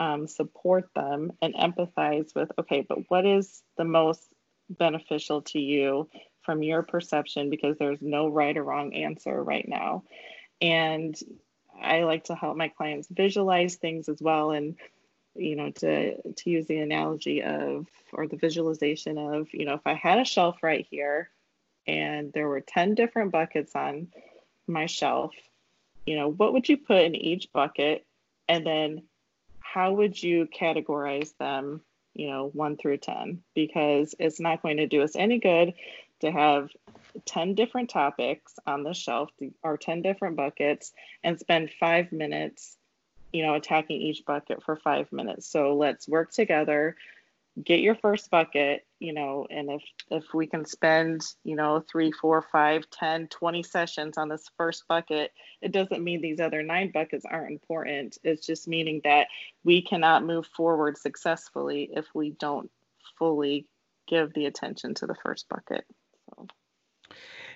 um, 0.00 0.26
support 0.26 0.88
them 0.94 1.32
and 1.42 1.54
empathize 1.54 2.34
with 2.34 2.50
okay 2.58 2.84
but 2.86 2.98
what 3.08 3.24
is 3.24 3.62
the 3.76 3.84
most 3.84 4.22
beneficial 4.68 5.42
to 5.42 5.60
you 5.60 6.08
from 6.42 6.62
your 6.62 6.82
perception? 6.82 7.50
Because 7.50 7.78
there's 7.78 8.02
no 8.02 8.28
right 8.28 8.56
or 8.56 8.64
wrong 8.64 8.94
answer 8.94 9.42
right 9.42 9.66
now. 9.66 10.04
And 10.60 11.16
i 11.80 12.02
like 12.02 12.24
to 12.24 12.34
help 12.34 12.54
my 12.54 12.68
clients 12.68 13.08
visualize 13.10 13.76
things 13.76 14.06
as 14.08 14.20
well 14.20 14.50
and 14.50 14.76
you 15.34 15.56
know 15.56 15.70
to 15.70 16.20
to 16.32 16.50
use 16.50 16.66
the 16.66 16.76
analogy 16.76 17.42
of 17.42 17.86
or 18.12 18.28
the 18.28 18.36
visualization 18.36 19.16
of 19.16 19.48
you 19.54 19.64
know 19.64 19.72
if 19.72 19.80
i 19.86 19.94
had 19.94 20.18
a 20.18 20.24
shelf 20.24 20.62
right 20.62 20.86
here 20.90 21.30
and 21.86 22.32
there 22.32 22.48
were 22.48 22.60
10 22.60 22.94
different 22.94 23.32
buckets 23.32 23.74
on 23.74 24.08
my 24.66 24.86
shelf, 24.86 25.32
you 26.06 26.16
know, 26.16 26.30
what 26.30 26.52
would 26.52 26.68
you 26.68 26.76
put 26.76 27.02
in 27.02 27.14
each 27.14 27.52
bucket? 27.52 28.06
And 28.48 28.66
then 28.66 29.02
how 29.60 29.92
would 29.92 30.20
you 30.20 30.46
categorize 30.46 31.36
them, 31.38 31.80
you 32.14 32.28
know, 32.28 32.50
one 32.52 32.76
through 32.76 32.98
10? 32.98 33.42
Because 33.54 34.14
it's 34.18 34.40
not 34.40 34.62
going 34.62 34.76
to 34.78 34.86
do 34.86 35.02
us 35.02 35.16
any 35.16 35.38
good 35.38 35.74
to 36.20 36.30
have 36.30 36.70
10 37.26 37.54
different 37.54 37.90
topics 37.90 38.54
on 38.66 38.82
the 38.82 38.94
shelf 38.94 39.30
or 39.62 39.76
10 39.76 40.02
different 40.02 40.36
buckets 40.36 40.92
and 41.22 41.38
spend 41.38 41.70
five 41.78 42.12
minutes, 42.12 42.76
you 43.32 43.44
know, 43.44 43.54
attacking 43.54 44.00
each 44.00 44.24
bucket 44.24 44.62
for 44.62 44.76
five 44.76 45.10
minutes. 45.12 45.46
So 45.46 45.76
let's 45.76 46.08
work 46.08 46.32
together 46.32 46.96
get 47.62 47.80
your 47.80 47.94
first 47.96 48.30
bucket 48.30 48.86
you 48.98 49.12
know 49.12 49.46
and 49.50 49.70
if 49.70 49.82
if 50.10 50.24
we 50.32 50.46
can 50.46 50.64
spend 50.64 51.22
you 51.44 51.54
know 51.54 51.84
three 51.90 52.10
four 52.10 52.40
five 52.50 52.88
ten 52.90 53.28
twenty 53.28 53.62
sessions 53.62 54.16
on 54.16 54.28
this 54.28 54.48
first 54.56 54.84
bucket 54.88 55.32
it 55.60 55.70
doesn't 55.70 56.02
mean 56.02 56.22
these 56.22 56.40
other 56.40 56.62
nine 56.62 56.90
buckets 56.92 57.26
aren't 57.30 57.52
important 57.52 58.16
it's 58.24 58.46
just 58.46 58.68
meaning 58.68 59.00
that 59.04 59.26
we 59.64 59.82
cannot 59.82 60.24
move 60.24 60.46
forward 60.46 60.96
successfully 60.96 61.90
if 61.92 62.06
we 62.14 62.30
don't 62.30 62.70
fully 63.18 63.66
give 64.08 64.32
the 64.32 64.46
attention 64.46 64.94
to 64.94 65.06
the 65.06 65.16
first 65.22 65.46
bucket 65.50 65.84
so. 66.30 66.46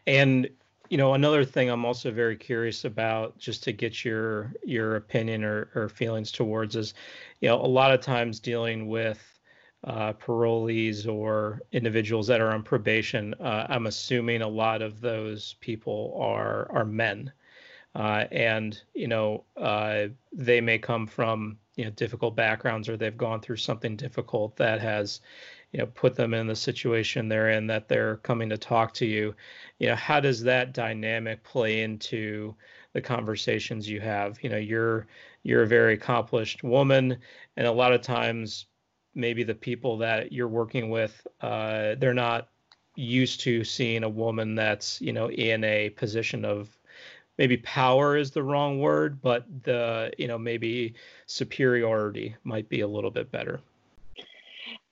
and 0.06 0.48
you 0.90 0.98
know 0.98 1.14
another 1.14 1.44
thing 1.44 1.70
i'm 1.70 1.86
also 1.86 2.10
very 2.10 2.36
curious 2.36 2.84
about 2.84 3.38
just 3.38 3.62
to 3.62 3.72
get 3.72 4.04
your 4.04 4.52
your 4.62 4.96
opinion 4.96 5.42
or, 5.42 5.70
or 5.74 5.88
feelings 5.88 6.30
towards 6.30 6.76
is 6.76 6.92
you 7.40 7.48
know 7.48 7.56
a 7.56 7.66
lot 7.66 7.92
of 7.92 8.02
times 8.02 8.38
dealing 8.38 8.88
with 8.88 9.35
uh, 9.86 10.12
parolees 10.14 11.06
or 11.06 11.62
individuals 11.72 12.26
that 12.26 12.40
are 12.40 12.52
on 12.52 12.62
probation, 12.62 13.34
uh, 13.34 13.66
I'm 13.68 13.86
assuming 13.86 14.42
a 14.42 14.48
lot 14.48 14.82
of 14.82 15.00
those 15.00 15.54
people 15.60 16.16
are 16.20 16.70
are 16.72 16.84
men, 16.84 17.32
uh, 17.94 18.24
and 18.32 18.80
you 18.94 19.06
know 19.06 19.44
uh, 19.56 20.06
they 20.32 20.60
may 20.60 20.78
come 20.78 21.06
from 21.06 21.58
you 21.76 21.84
know 21.84 21.90
difficult 21.92 22.34
backgrounds 22.34 22.88
or 22.88 22.96
they've 22.96 23.16
gone 23.16 23.40
through 23.40 23.56
something 23.56 23.96
difficult 23.96 24.56
that 24.56 24.80
has 24.80 25.20
you 25.72 25.78
know 25.78 25.86
put 25.86 26.16
them 26.16 26.34
in 26.34 26.48
the 26.48 26.56
situation 26.56 27.28
they're 27.28 27.50
in 27.50 27.68
that 27.68 27.88
they're 27.88 28.16
coming 28.18 28.48
to 28.48 28.58
talk 28.58 28.92
to 28.94 29.06
you. 29.06 29.34
You 29.78 29.88
know 29.88 29.96
how 29.96 30.18
does 30.18 30.42
that 30.42 30.74
dynamic 30.74 31.44
play 31.44 31.82
into 31.82 32.56
the 32.92 33.00
conversations 33.00 33.88
you 33.88 34.00
have? 34.00 34.42
You 34.42 34.50
know 34.50 34.56
you're 34.56 35.06
you're 35.44 35.62
a 35.62 35.66
very 35.68 35.94
accomplished 35.94 36.64
woman, 36.64 37.18
and 37.56 37.68
a 37.68 37.72
lot 37.72 37.92
of 37.92 38.00
times 38.02 38.66
maybe 39.16 39.42
the 39.42 39.54
people 39.54 39.98
that 39.98 40.32
you're 40.32 40.46
working 40.46 40.90
with 40.90 41.26
uh, 41.40 41.94
they're 41.98 42.14
not 42.14 42.48
used 42.94 43.40
to 43.40 43.64
seeing 43.64 44.04
a 44.04 44.08
woman 44.08 44.54
that's 44.54 45.00
you 45.00 45.12
know 45.12 45.30
in 45.30 45.64
a 45.64 45.90
position 45.90 46.44
of 46.44 46.78
maybe 47.38 47.56
power 47.58 48.16
is 48.16 48.30
the 48.30 48.42
wrong 48.42 48.80
word 48.80 49.20
but 49.20 49.44
the 49.64 50.12
you 50.18 50.28
know 50.28 50.38
maybe 50.38 50.94
superiority 51.26 52.34
might 52.44 52.68
be 52.68 52.80
a 52.80 52.88
little 52.88 53.10
bit 53.10 53.30
better. 53.30 53.60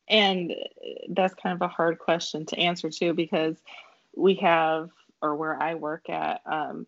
And 0.07 0.53
that's 1.09 1.33
kind 1.35 1.55
of 1.55 1.63
a 1.63 1.69
hard 1.69 1.99
question 1.99 2.45
to 2.47 2.59
answer 2.59 2.91
too 2.91 3.15
because 3.15 3.57
we 4.17 4.35
have 4.35 4.91
or 5.23 5.35
where 5.35 5.61
i 5.63 5.75
work 5.75 6.11
at 6.11 6.43
um, 6.45 6.87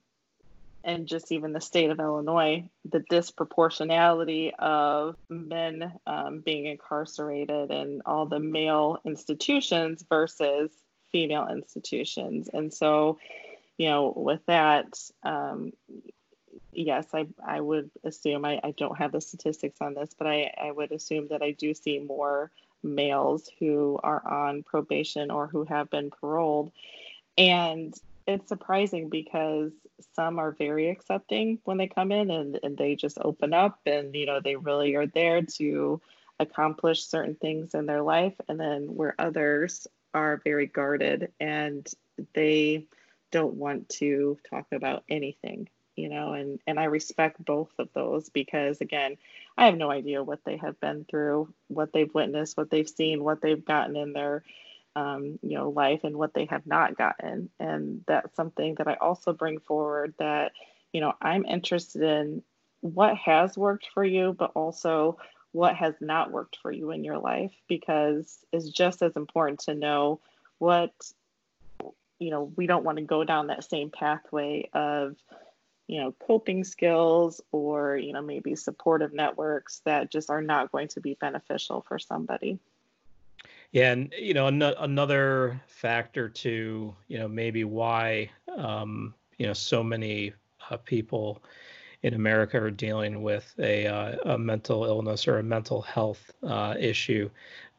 and 0.87 1.09
just 1.09 1.33
even 1.33 1.53
the 1.53 1.61
state 1.61 1.91
of 1.91 1.99
Illinois, 1.99 2.71
the 2.85 3.01
disproportionality 3.01 4.55
of 4.55 5.17
men 5.29 5.93
um, 6.07 6.41
being 6.47 6.67
incarcerated 6.67 7.73
in 7.73 8.03
all 8.07 8.25
the 8.25 8.39
male 8.39 8.99
institutions 9.05 10.05
versus 10.09 10.71
female 11.11 11.49
institutions. 11.49 12.49
And 12.53 12.73
so, 12.73 13.19
you 13.77 13.89
know, 13.89 14.13
with 14.15 14.47
that, 14.47 14.87
um, 15.25 15.73
yes, 16.73 17.09
I, 17.13 17.27
I 17.45 17.61
would 17.61 17.91
assume, 18.05 18.45
I, 18.45 18.61
I 18.63 18.71
don't 18.71 18.97
have 18.97 19.11
the 19.11 19.21
statistics 19.21 19.79
on 19.81 19.95
this, 19.95 20.15
but 20.17 20.29
I, 20.29 20.55
I 20.57 20.71
would 20.71 20.93
assume 20.93 21.29
that 21.29 21.43
I 21.43 21.51
do 21.51 21.75
see 21.75 21.99
more 21.99 22.53
males 22.85 23.51
who 23.59 23.99
are 24.05 24.25
on 24.25 24.63
probation 24.63 25.33
or 25.33 25.49
who 25.49 25.65
have 25.65 25.91
been 25.91 26.13
paroled. 26.13 26.71
And 27.37 27.93
it's 28.29 28.49
surprising 28.49 29.09
because 29.09 29.73
some 30.15 30.39
are 30.39 30.53
very 30.53 30.89
accepting 30.89 31.59
when 31.65 31.79
they 31.79 31.87
come 31.89 32.13
in 32.13 32.31
and, 32.31 32.59
and 32.63 32.77
they 32.77 32.95
just 32.95 33.19
open 33.21 33.53
up 33.53 33.81
and 33.87 34.15
you 34.15 34.27
know 34.27 34.41
they 34.41 34.57
really 34.57 34.95
are 34.95 35.07
there 35.07 35.43
to 35.43 36.01
accomplish 36.39 37.07
certain 37.07 37.35
things 37.35 37.75
in 37.75 37.87
their 37.87 38.03
life. 38.03 38.35
And 38.49 38.61
then 38.61 38.95
where 38.95 39.15
others 39.19 39.87
are 40.13 40.41
very 40.45 40.67
guarded 40.67 41.33
and 41.41 41.87
they 42.35 42.87
don't 43.31 43.55
want 43.55 43.89
to 43.89 44.39
talk 44.49 44.67
about 44.73 45.05
anything 45.09 45.69
you 45.97 46.09
know 46.09 46.33
and 46.33 46.61
and 46.67 46.79
i 46.79 46.85
respect 46.85 47.45
both 47.45 47.71
of 47.79 47.89
those 47.95 48.29
because 48.29 48.81
again 48.81 49.17
i 49.59 49.65
have 49.65 49.77
no 49.77 49.91
idea 49.91 50.23
what 50.23 50.45
they 50.45 50.57
have 50.57 50.79
been 50.81 51.05
through 51.05 51.53
what 51.69 51.93
they've 51.93 52.15
witnessed 52.15 52.57
what 52.57 52.71
they've 52.71 52.89
seen 52.89 53.25
what 53.25 53.41
they've 53.43 53.65
gotten 53.65 53.97
in 53.97 54.13
their 54.13 54.43
um, 54.97 55.39
you 55.43 55.57
know 55.57 55.69
life 55.69 56.01
and 56.03 56.17
what 56.17 56.35
they 56.35 56.47
have 56.47 56.67
not 56.67 56.97
gotten. 56.97 57.51
And 57.61 58.03
that's 58.09 58.35
something 58.35 58.75
that 58.77 58.89
i 58.89 58.95
also 58.95 59.33
bring 59.33 59.61
forward 59.61 60.15
that 60.19 60.53
you 60.93 61.01
know 61.01 61.13
i'm 61.21 61.45
interested 61.45 62.03
in 62.03 62.43
what 62.81 63.17
has 63.17 63.57
worked 63.57 63.87
for 63.93 64.05
you 64.05 64.35
but 64.39 64.53
also 64.55 65.19
what 65.53 65.75
has 65.77 65.95
not 66.01 66.31
worked 66.31 66.59
for 66.61 66.73
you 66.73 66.91
in 66.91 67.05
your 67.05 67.19
life 67.19 67.53
because 67.69 68.39
it's 68.53 68.69
just 68.69 69.03
as 69.03 69.17
important 69.17 69.61
to 69.61 69.75
know 69.75 70.21
what 70.59 70.93
you 72.19 72.31
know 72.31 72.53
we 72.57 72.67
don't 72.67 72.85
want 72.85 72.99
to 72.99 73.05
go 73.05 73.25
down 73.25 73.49
that 73.49 73.69
same 73.69 73.91
pathway 73.91 74.69
of 74.73 75.17
you 75.87 76.01
know 76.01 76.15
coping 76.27 76.65
skills 76.65 77.41
or 77.53 77.97
you 77.97 78.13
know 78.13 78.23
maybe 78.23 78.55
supportive 78.55 79.13
networks 79.13 79.83
that 79.85 80.11
just 80.11 80.31
are 80.31 80.43
not 80.43 80.73
going 80.73 80.89
to 80.89 81.01
be 81.01 81.15
beneficial 81.15 81.85
for 81.87 81.99
somebody 81.99 82.59
yeah 83.77 83.93
and 83.93 84.13
you 84.19 84.33
know 84.33 84.47
an- 84.47 84.63
another 84.63 85.61
factor 85.67 86.29
to 86.31 86.95
you 87.09 87.19
know 87.19 87.29
maybe 87.29 87.65
why 87.65 88.31
um, 88.57 89.15
you 89.37 89.47
know 89.47 89.53
so 89.53 89.83
many 89.83 90.33
uh, 90.71 90.77
people 90.79 91.43
in 92.03 92.15
America 92.15 92.59
are 92.59 92.71
dealing 92.71 93.23
with 93.23 93.53
a, 93.59 93.87
uh, 93.87 94.35
a 94.35 94.39
mental 94.39 94.85
illness 94.85 95.27
or 95.27 95.39
a 95.39 95.43
mental 95.43 95.83
health 95.83 96.31
uh, 96.45 96.75
issue 96.79 97.29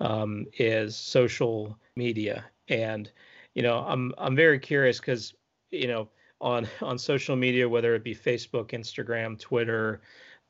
um, 0.02 0.46
is 0.60 0.96
social 0.96 1.78
media. 1.96 2.46
And, 2.68 3.10
you 3.54 3.64
know, 3.64 3.80
I'm, 3.88 4.14
I'm 4.18 4.36
very 4.36 4.60
curious 4.60 5.00
because, 5.00 5.34
you 5.72 5.88
know, 5.88 6.10
on, 6.42 6.68
on 6.82 6.98
social 6.98 7.36
media, 7.36 7.70
whether 7.70 7.96
it 7.96 8.04
be 8.04 8.14
Facebook, 8.14 8.72
Instagram, 8.72 9.40
Twitter, 9.40 10.02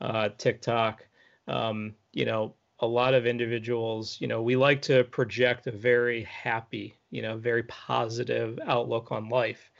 uh, 0.01 0.29
TikTok, 0.37 1.05
um, 1.47 1.93
you 2.13 2.25
know, 2.25 2.55
a 2.79 2.87
lot 2.87 3.13
of 3.13 3.25
individuals, 3.25 4.17
you 4.19 4.27
know, 4.27 4.41
we 4.41 4.55
like 4.55 4.81
to 4.83 5.03
project 5.05 5.67
a 5.67 5.71
very 5.71 6.23
happy, 6.23 6.95
you 7.09 7.21
know, 7.21 7.37
very 7.37 7.63
positive 7.63 8.59
outlook 8.65 9.11
on 9.11 9.29
life. 9.29 9.71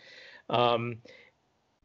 Um, 0.49 0.97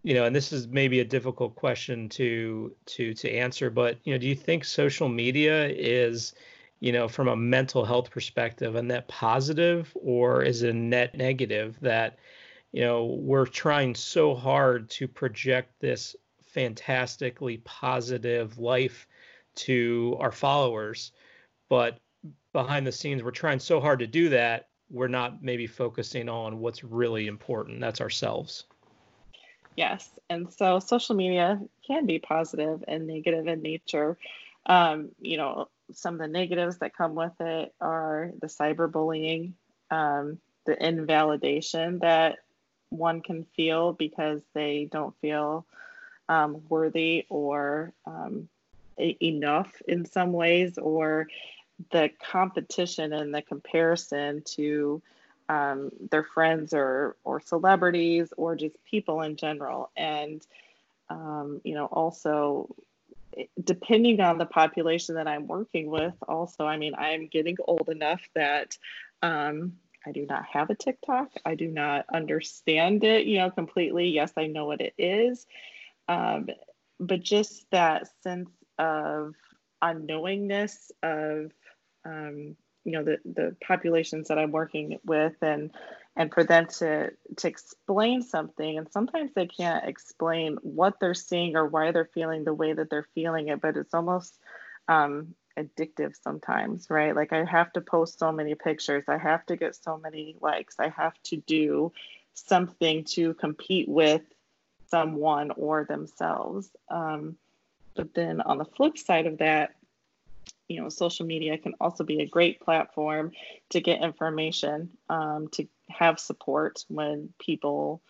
you 0.02 0.14
know, 0.14 0.24
and 0.24 0.34
this 0.34 0.52
is 0.52 0.66
maybe 0.68 1.00
a 1.00 1.04
difficult 1.04 1.54
question 1.54 2.08
to 2.10 2.74
to 2.86 3.14
to 3.14 3.30
answer, 3.30 3.70
but 3.70 3.98
you 4.04 4.12
know, 4.12 4.18
do 4.18 4.26
you 4.26 4.34
think 4.34 4.64
social 4.64 5.08
media 5.08 5.68
is, 5.68 6.34
you 6.80 6.92
know, 6.92 7.06
from 7.08 7.28
a 7.28 7.36
mental 7.36 7.84
health 7.84 8.10
perspective, 8.10 8.74
a 8.74 8.82
net 8.82 9.06
positive, 9.06 9.92
or 9.94 10.42
is 10.42 10.62
it 10.62 10.70
a 10.70 10.76
net 10.76 11.14
negative 11.14 11.78
that, 11.82 12.18
you 12.72 12.82
know, 12.82 13.04
we're 13.04 13.46
trying 13.46 13.94
so 13.94 14.34
hard 14.34 14.90
to 14.90 15.06
project 15.06 15.78
this 15.78 16.16
fantastically 16.42 17.58
positive 17.58 18.58
life 18.58 19.06
to 19.54 20.16
our 20.20 20.32
followers, 20.32 21.12
but 21.68 21.98
behind 22.52 22.86
the 22.86 22.92
scenes, 22.92 23.22
we're 23.22 23.30
trying 23.30 23.58
so 23.58 23.80
hard 23.80 23.98
to 24.00 24.06
do 24.06 24.28
that, 24.30 24.68
we're 24.90 25.08
not 25.08 25.42
maybe 25.42 25.66
focusing 25.66 26.28
on 26.28 26.60
what's 26.60 26.84
really 26.84 27.26
important. 27.26 27.80
That's 27.80 28.00
ourselves. 28.00 28.64
Yes. 29.76 30.10
And 30.28 30.52
so 30.52 30.78
social 30.80 31.16
media 31.16 31.60
can 31.86 32.04
be 32.04 32.18
positive 32.18 32.84
and 32.86 33.06
negative 33.06 33.46
in 33.48 33.62
nature. 33.62 34.18
Um, 34.66 35.10
you 35.18 35.38
know, 35.38 35.68
some 35.92 36.14
of 36.14 36.20
the 36.20 36.28
negatives 36.28 36.78
that 36.78 36.96
come 36.96 37.14
with 37.14 37.32
it 37.40 37.74
are 37.80 38.32
the 38.40 38.46
cyberbullying, 38.46 39.52
um, 39.90 40.38
the 40.66 40.86
invalidation 40.86 42.00
that 42.00 42.38
one 42.90 43.22
can 43.22 43.44
feel 43.56 43.92
because 43.92 44.42
they 44.54 44.88
don't 44.90 45.16
feel 45.20 45.66
um, 46.28 46.62
worthy 46.68 47.26
or 47.30 47.92
um, 48.06 48.48
enough 48.98 49.70
in 49.88 50.04
some 50.04 50.32
ways, 50.32 50.78
or 50.78 51.28
the 51.90 52.10
competition 52.30 53.12
and 53.12 53.34
the 53.34 53.42
comparison 53.42 54.42
to 54.44 55.02
um, 55.48 55.90
their 56.10 56.24
friends 56.24 56.72
or 56.72 57.16
or 57.24 57.40
celebrities 57.40 58.32
or 58.36 58.56
just 58.56 58.76
people 58.84 59.22
in 59.22 59.36
general. 59.36 59.90
And 59.96 60.44
um, 61.08 61.60
you 61.64 61.74
know 61.74 61.86
also 61.86 62.74
depending 63.64 64.20
on 64.20 64.36
the 64.38 64.44
population 64.44 65.14
that 65.14 65.26
i'm 65.26 65.46
working 65.46 65.90
with 65.90 66.14
also 66.28 66.66
i 66.66 66.76
mean 66.76 66.94
i'm 66.96 67.26
getting 67.28 67.56
old 67.66 67.88
enough 67.88 68.20
that 68.34 68.76
um, 69.22 69.72
i 70.06 70.12
do 70.12 70.26
not 70.26 70.44
have 70.44 70.68
a 70.70 70.74
tiktok. 70.74 71.30
I 71.44 71.54
do 71.54 71.68
not 71.68 72.04
understand 72.12 73.04
it 73.04 73.26
you 73.26 73.38
know 73.38 73.50
completely. 73.50 74.08
Yes 74.08 74.32
i 74.36 74.46
know 74.46 74.66
what 74.66 74.80
it 74.80 74.94
is. 74.98 75.46
Um, 76.08 76.48
but 77.00 77.22
just 77.22 77.70
that 77.70 78.08
sense 78.22 78.50
of 78.78 79.34
unknowingness 79.82 80.90
of 81.02 81.50
um, 82.04 82.56
you 82.84 82.92
know 82.92 83.04
the 83.04 83.18
the 83.24 83.56
populations 83.64 84.28
that 84.28 84.38
I'm 84.38 84.52
working 84.52 84.98
with 85.04 85.34
and 85.42 85.70
and 86.16 86.32
for 86.32 86.44
them 86.44 86.66
to 86.78 87.10
to 87.38 87.48
explain 87.48 88.22
something. 88.22 88.78
And 88.78 88.90
sometimes 88.90 89.32
they 89.34 89.46
can't 89.46 89.88
explain 89.88 90.58
what 90.62 91.00
they're 91.00 91.14
seeing 91.14 91.56
or 91.56 91.66
why 91.66 91.92
they're 91.92 92.10
feeling 92.12 92.44
the 92.44 92.54
way 92.54 92.72
that 92.72 92.90
they're 92.90 93.08
feeling 93.14 93.48
it 93.48 93.60
but 93.60 93.76
it's 93.76 93.94
almost 93.94 94.38
um, 94.88 95.34
addictive 95.58 96.14
sometimes 96.20 96.88
right? 96.90 97.14
Like 97.14 97.32
I 97.32 97.44
have 97.44 97.72
to 97.74 97.80
post 97.80 98.18
so 98.18 98.32
many 98.32 98.54
pictures. 98.54 99.04
I 99.08 99.18
have 99.18 99.46
to 99.46 99.56
get 99.56 99.76
so 99.76 99.98
many 99.98 100.36
likes. 100.40 100.76
I 100.78 100.88
have 100.88 101.14
to 101.24 101.36
do 101.36 101.92
something 102.34 103.04
to 103.04 103.34
compete 103.34 103.88
with 103.88 104.22
someone 104.88 105.50
or 105.52 105.84
themselves. 105.84 106.70
Um, 106.90 107.36
but 107.94 108.14
then 108.14 108.40
on 108.40 108.58
the 108.58 108.64
flip 108.64 108.96
side 108.98 109.26
of 109.26 109.38
that 109.38 109.74
you 110.72 110.80
know, 110.80 110.88
social 110.88 111.26
media 111.26 111.58
can 111.58 111.74
also 111.80 112.02
be 112.02 112.22
a 112.22 112.26
great 112.26 112.60
platform 112.60 113.32
to 113.70 113.80
get 113.80 114.02
information, 114.02 114.90
um, 115.10 115.48
to 115.48 115.66
have 115.90 116.18
support 116.18 116.84
when 116.88 117.28
people 117.38 118.00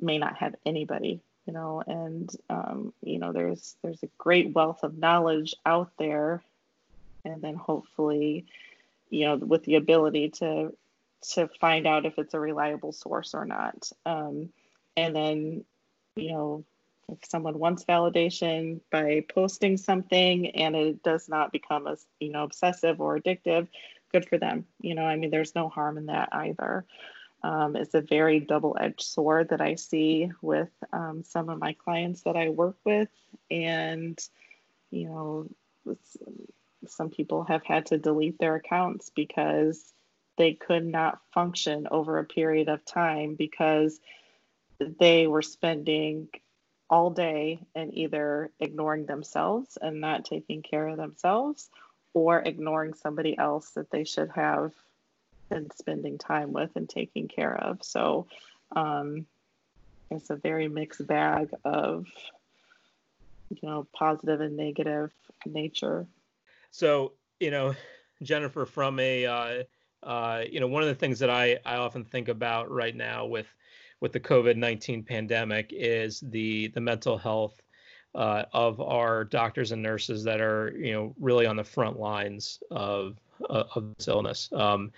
may 0.00 0.18
not 0.18 0.36
have 0.36 0.54
anybody, 0.66 1.20
you 1.46 1.52
know, 1.52 1.82
and 1.86 2.30
um, 2.50 2.92
you 3.02 3.18
know, 3.18 3.32
there's 3.32 3.76
there's 3.82 4.02
a 4.02 4.10
great 4.18 4.54
wealth 4.54 4.82
of 4.82 4.98
knowledge 4.98 5.54
out 5.64 5.90
there, 5.98 6.42
and 7.24 7.40
then 7.40 7.54
hopefully, 7.54 8.44
you 9.08 9.24
know, 9.24 9.36
with 9.36 9.64
the 9.64 9.76
ability 9.76 10.30
to 10.30 10.76
to 11.30 11.48
find 11.60 11.86
out 11.86 12.06
if 12.06 12.18
it's 12.18 12.34
a 12.34 12.40
reliable 12.40 12.92
source 12.92 13.34
or 13.34 13.46
not, 13.46 13.90
um, 14.04 14.50
and 14.96 15.16
then, 15.16 15.64
you 16.16 16.32
know, 16.32 16.64
if 17.08 17.18
someone 17.28 17.58
wants 17.58 17.84
validation 17.84 18.80
by 18.90 19.24
posting 19.32 19.76
something 19.76 20.50
and 20.50 20.76
it 20.76 21.02
does 21.02 21.28
not 21.28 21.52
become 21.52 21.86
as 21.86 22.06
you 22.20 22.30
know 22.30 22.44
obsessive 22.44 23.00
or 23.00 23.18
addictive 23.18 23.68
good 24.12 24.28
for 24.28 24.38
them. 24.38 24.66
You 24.80 24.94
know 24.94 25.04
i 25.04 25.16
mean 25.16 25.30
there's 25.30 25.54
no 25.54 25.68
harm 25.68 25.98
in 25.98 26.06
that 26.06 26.28
either. 26.32 26.84
Um, 27.40 27.76
it's 27.76 27.94
a 27.94 28.00
very 28.00 28.40
double-edged 28.40 29.02
sword 29.02 29.50
that 29.50 29.60
i 29.60 29.76
see 29.76 30.30
with 30.42 30.70
um, 30.92 31.22
some 31.24 31.48
of 31.48 31.58
my 31.58 31.72
clients 31.72 32.22
that 32.22 32.36
i 32.36 32.48
work 32.48 32.76
with. 32.84 33.08
And 33.50 34.18
you 34.90 35.08
know 35.08 35.96
some 36.86 37.10
people 37.10 37.44
have 37.44 37.64
had 37.64 37.86
to 37.86 37.98
delete 37.98 38.38
their 38.38 38.54
accounts 38.54 39.10
because 39.14 39.92
they 40.36 40.54
could 40.54 40.86
not 40.86 41.20
function 41.34 41.88
over 41.90 42.18
a 42.18 42.24
period 42.24 42.68
of 42.68 42.84
time 42.84 43.34
because 43.34 44.00
they 44.78 45.26
were 45.26 45.42
spending 45.42 46.28
all 46.90 47.10
day 47.10 47.60
and 47.74 47.96
either 47.96 48.50
ignoring 48.60 49.06
themselves 49.06 49.76
and 49.80 50.00
not 50.00 50.24
taking 50.24 50.62
care 50.62 50.88
of 50.88 50.96
themselves 50.96 51.68
or 52.14 52.40
ignoring 52.40 52.94
somebody 52.94 53.36
else 53.36 53.70
that 53.70 53.90
they 53.90 54.04
should 54.04 54.30
have 54.30 54.72
been 55.50 55.70
spending 55.70 56.18
time 56.18 56.52
with 56.52 56.70
and 56.76 56.88
taking 56.88 57.28
care 57.28 57.54
of. 57.54 57.82
So 57.82 58.26
um, 58.74 59.26
it's 60.10 60.30
a 60.30 60.36
very 60.36 60.68
mixed 60.68 61.06
bag 61.06 61.50
of, 61.64 62.06
you 63.50 63.58
know, 63.62 63.86
positive 63.92 64.40
and 64.40 64.56
negative 64.56 65.12
nature. 65.46 66.06
So, 66.70 67.12
you 67.40 67.50
know, 67.50 67.74
Jennifer, 68.22 68.64
from 68.64 68.98
a, 68.98 69.26
uh, 69.26 69.62
uh, 70.02 70.44
you 70.50 70.60
know, 70.60 70.66
one 70.66 70.82
of 70.82 70.88
the 70.88 70.94
things 70.94 71.18
that 71.18 71.30
I, 71.30 71.58
I 71.64 71.76
often 71.76 72.04
think 72.04 72.28
about 72.28 72.70
right 72.70 72.94
now 72.94 73.26
with 73.26 73.46
with 74.00 74.12
the 74.12 74.20
COVID 74.20 74.56
nineteen 74.56 75.02
pandemic 75.02 75.72
is 75.72 76.20
the 76.20 76.68
the 76.68 76.80
mental 76.80 77.18
health 77.18 77.60
uh, 78.14 78.44
of 78.52 78.80
our 78.80 79.24
doctors 79.24 79.72
and 79.72 79.82
nurses 79.82 80.24
that 80.24 80.40
are 80.40 80.72
you 80.76 80.92
know 80.92 81.14
really 81.20 81.46
on 81.46 81.56
the 81.56 81.64
front 81.64 81.98
lines 81.98 82.60
of 82.70 83.18
uh, 83.48 83.64
of 83.74 83.94
this 83.96 84.08
illness. 84.08 84.48
Um, 84.52 84.92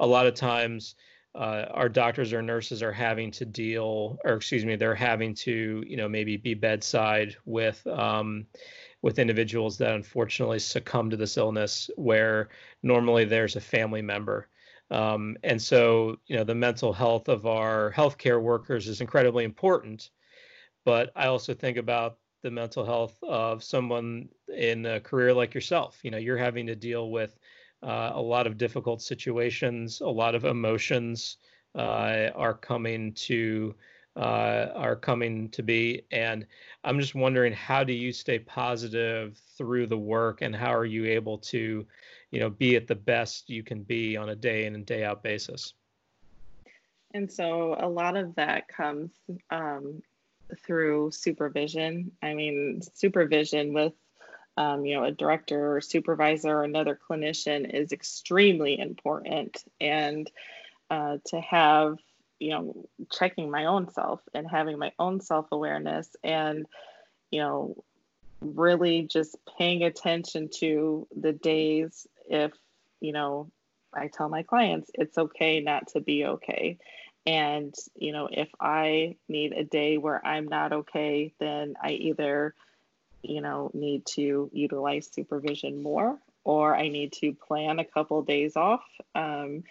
a 0.00 0.06
lot 0.06 0.26
of 0.26 0.34
times, 0.34 0.96
uh, 1.34 1.66
our 1.70 1.88
doctors 1.88 2.32
or 2.32 2.42
nurses 2.42 2.82
are 2.82 2.92
having 2.92 3.30
to 3.32 3.44
deal, 3.44 4.18
or 4.24 4.34
excuse 4.34 4.64
me, 4.64 4.76
they're 4.76 4.94
having 4.94 5.34
to, 5.34 5.82
you 5.86 5.96
know, 5.96 6.08
maybe 6.08 6.36
be 6.36 6.54
bedside 6.54 7.36
with 7.44 7.84
um, 7.86 8.46
with 9.02 9.18
individuals 9.18 9.76
that 9.78 9.94
unfortunately 9.94 10.58
succumb 10.58 11.10
to 11.10 11.16
this 11.16 11.36
illness, 11.36 11.90
where 11.96 12.48
normally 12.82 13.24
there's 13.24 13.56
a 13.56 13.60
family 13.60 14.02
member. 14.02 14.48
Um, 14.94 15.36
and 15.42 15.60
so, 15.60 16.16
you 16.26 16.36
know, 16.36 16.44
the 16.44 16.54
mental 16.54 16.92
health 16.92 17.28
of 17.28 17.46
our 17.46 17.92
healthcare 17.92 18.40
workers 18.40 18.86
is 18.88 19.00
incredibly 19.00 19.44
important. 19.44 20.10
But 20.84 21.10
I 21.16 21.26
also 21.26 21.54
think 21.54 21.76
about 21.78 22.18
the 22.42 22.50
mental 22.50 22.84
health 22.84 23.16
of 23.22 23.64
someone 23.64 24.28
in 24.54 24.86
a 24.86 25.00
career 25.00 25.32
like 25.34 25.54
yourself. 25.54 25.98
You 26.04 26.10
know, 26.10 26.18
you're 26.18 26.44
having 26.48 26.66
to 26.66 26.76
deal 26.76 27.10
with 27.10 27.32
uh, 27.82 28.12
a 28.14 28.20
lot 28.20 28.46
of 28.46 28.56
difficult 28.56 29.02
situations, 29.02 30.00
a 30.00 30.08
lot 30.08 30.34
of 30.34 30.44
emotions 30.44 31.38
uh, 31.74 32.30
are 32.34 32.54
coming 32.54 33.12
to 33.14 33.74
uh, 34.16 34.68
are 34.76 34.96
coming 34.96 35.48
to 35.50 35.62
be, 35.62 36.02
and 36.12 36.46
I'm 36.84 37.00
just 37.00 37.16
wondering 37.16 37.52
how 37.52 37.82
do 37.82 37.92
you 37.92 38.12
stay 38.12 38.38
positive 38.38 39.36
through 39.58 39.88
the 39.88 39.98
work, 39.98 40.40
and 40.42 40.54
how 40.54 40.72
are 40.72 40.84
you 40.86 41.04
able 41.06 41.38
to, 41.38 41.84
you 42.34 42.40
know, 42.40 42.50
be 42.50 42.74
at 42.74 42.88
the 42.88 42.96
best 42.96 43.48
you 43.48 43.62
can 43.62 43.84
be 43.84 44.16
on 44.16 44.30
a 44.30 44.34
day 44.34 44.66
in 44.66 44.74
and 44.74 44.84
day 44.84 45.04
out 45.04 45.22
basis. 45.22 45.74
And 47.14 47.30
so 47.30 47.76
a 47.78 47.88
lot 47.88 48.16
of 48.16 48.34
that 48.34 48.66
comes 48.66 49.12
um, 49.50 50.02
through 50.66 51.12
supervision. 51.12 52.10
I 52.20 52.34
mean, 52.34 52.80
supervision 52.94 53.72
with 53.72 53.92
um, 54.56 54.84
you 54.84 54.96
know, 54.96 55.04
a 55.04 55.12
director 55.12 55.76
or 55.76 55.80
supervisor 55.80 56.58
or 56.58 56.64
another 56.64 56.98
clinician 57.08 57.72
is 57.72 57.92
extremely 57.92 58.78
important. 58.78 59.56
And 59.80 60.30
uh, 60.90 61.18
to 61.26 61.40
have, 61.40 61.98
you 62.38 62.50
know, 62.50 62.88
checking 63.12 63.50
my 63.50 63.66
own 63.66 63.90
self 63.92 64.20
and 64.32 64.48
having 64.48 64.78
my 64.78 64.92
own 64.98 65.20
self 65.20 65.46
awareness 65.50 66.08
and, 66.22 66.66
you 67.30 67.40
know, 67.40 67.84
really 68.40 69.02
just 69.02 69.36
paying 69.58 69.82
attention 69.82 70.50
to 70.60 71.08
the 71.16 71.32
days 71.32 72.06
if, 72.28 72.52
you 73.00 73.12
know, 73.12 73.50
I 73.92 74.08
tell 74.08 74.28
my 74.28 74.42
clients 74.42 74.90
it's 74.94 75.18
okay 75.18 75.60
not 75.60 75.88
to 75.88 76.00
be 76.00 76.26
okay. 76.26 76.78
And, 77.26 77.74
you 77.94 78.12
know, 78.12 78.28
if 78.30 78.48
I 78.60 79.16
need 79.28 79.52
a 79.52 79.64
day 79.64 79.96
where 79.98 80.24
I'm 80.26 80.48
not 80.48 80.72
okay, 80.72 81.32
then 81.38 81.74
I 81.82 81.90
either 81.90 82.54
you 83.24 83.40
know, 83.40 83.70
need 83.72 84.04
to 84.06 84.50
utilize 84.52 85.08
supervision 85.10 85.82
more, 85.82 86.18
or 86.44 86.76
I 86.76 86.88
need 86.88 87.12
to 87.14 87.32
plan 87.32 87.78
a 87.78 87.84
couple 87.84 88.20
days 88.22 88.56
off. 88.56 88.84
Um, 89.14 89.64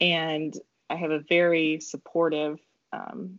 and 0.00 0.54
I 0.90 0.96
have 0.96 1.12
a 1.12 1.20
very 1.20 1.80
supportive, 1.80 2.58
um, 2.92 3.38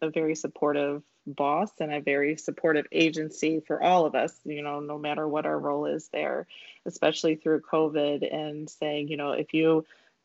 a 0.00 0.10
very 0.10 0.34
supportive 0.34 1.02
boss 1.26 1.70
and 1.80 1.92
a 1.92 2.00
very 2.00 2.36
supportive 2.36 2.86
agency 2.92 3.60
for 3.66 3.82
all 3.82 4.06
of 4.06 4.14
us, 4.14 4.32
you 4.44 4.62
know, 4.62 4.80
no 4.80 4.98
matter 4.98 5.26
what 5.26 5.46
our 5.46 5.58
role 5.58 5.86
is 5.86 6.08
there, 6.12 6.46
especially 6.86 7.36
through 7.36 7.60
COVID 7.60 8.34
and 8.34 8.68
saying, 8.68 9.08
you 9.08 9.16
know, 9.16 9.32
if 9.32 9.54
you 9.54 9.84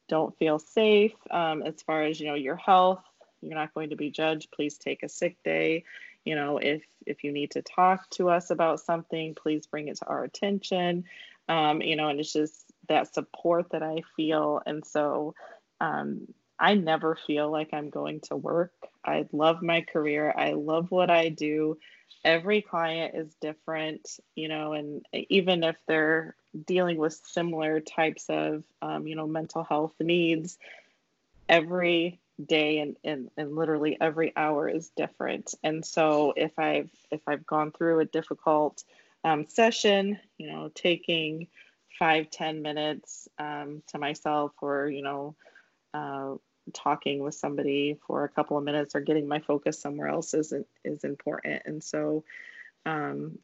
don't 0.09 0.37
feel 0.37 0.59
safe 0.59 1.13
um, 1.31 1.61
as 1.63 1.81
far 1.83 2.03
as, 2.03 2.19
you 2.19 2.27
know, 2.27 2.35
your 2.35 2.55
health, 2.55 3.03
you're 3.41 3.55
not 3.55 3.73
going 3.73 3.91
to 3.91 3.95
be 3.95 4.09
judged. 4.09 4.51
Please 4.51 4.77
take 4.77 5.03
a 5.03 5.09
sick 5.09 5.37
day. 5.43 5.83
You 6.25 6.35
know 6.35 6.57
if 6.57 6.83
if 7.05 7.23
you 7.23 7.31
need 7.31 7.51
to 7.51 7.61
talk 7.61 8.09
to 8.11 8.29
us 8.29 8.49
about 8.49 8.81
something 8.81 9.33
please 9.33 9.65
bring 9.65 9.87
it 9.87 9.97
to 9.99 10.07
our 10.07 10.25
attention. 10.25 11.05
Um, 11.47 11.81
you 11.81 11.95
know 11.95 12.09
and 12.09 12.19
it's 12.19 12.33
just 12.33 12.65
that 12.89 13.13
support 13.13 13.69
that 13.71 13.81
i 13.81 14.01
feel. 14.17 14.61
And 14.65 14.85
so 14.85 15.35
um, 15.79 16.27
i 16.59 16.73
never 16.73 17.17
feel 17.27 17.49
like 17.51 17.69
i'm 17.73 17.89
going 17.89 18.19
to 18.21 18.35
work. 18.35 18.73
I 19.05 19.25
love 19.31 19.61
my 19.61 19.81
career. 19.81 20.33
I 20.35 20.53
love 20.53 20.91
what 20.91 21.09
i 21.09 21.29
do. 21.29 21.77
Every 22.25 22.61
client 22.61 23.15
is 23.15 23.33
different 23.41 24.19
you 24.35 24.47
know 24.47 24.73
and 24.73 25.05
even 25.29 25.63
if 25.63 25.75
they're 25.87 26.35
dealing 26.65 26.97
with 26.97 27.21
similar 27.25 27.79
types 27.79 28.25
of 28.29 28.63
um, 28.81 29.07
you 29.07 29.15
know 29.15 29.27
mental 29.27 29.63
health 29.63 29.93
needs 29.99 30.57
every 31.49 32.19
day 32.43 32.79
and, 32.79 32.97
and, 33.03 33.29
and 33.37 33.55
literally 33.55 33.97
every 33.99 34.31
hour 34.35 34.69
is 34.69 34.91
different. 34.95 35.53
And 35.63 35.85
so 35.85 36.33
if 36.35 36.57
i've 36.57 36.91
if 37.11 37.21
i've 37.27 37.45
gone 37.45 37.71
through 37.71 37.99
a 37.99 38.05
difficult 38.05 38.83
um, 39.23 39.45
session 39.47 40.19
you 40.37 40.51
know 40.51 40.69
taking 40.73 41.47
five 41.97 42.29
ten 42.29 42.61
minutes 42.61 43.27
um, 43.39 43.81
to 43.87 43.97
myself 43.97 44.51
or 44.61 44.87
you 44.87 45.01
know 45.01 45.35
uh, 45.93 46.35
talking 46.73 47.19
with 47.19 47.35
somebody 47.35 47.97
for 48.05 48.23
a 48.23 48.29
couple 48.29 48.57
of 48.57 48.63
minutes 48.63 48.95
or 48.95 49.01
getting 49.01 49.27
my 49.27 49.39
focus 49.39 49.79
somewhere 49.79 50.07
else 50.07 50.33
is 50.33 50.53
is 50.83 51.03
important. 51.03 51.63
And 51.65 51.83
so 51.83 52.23
um, 52.85 53.39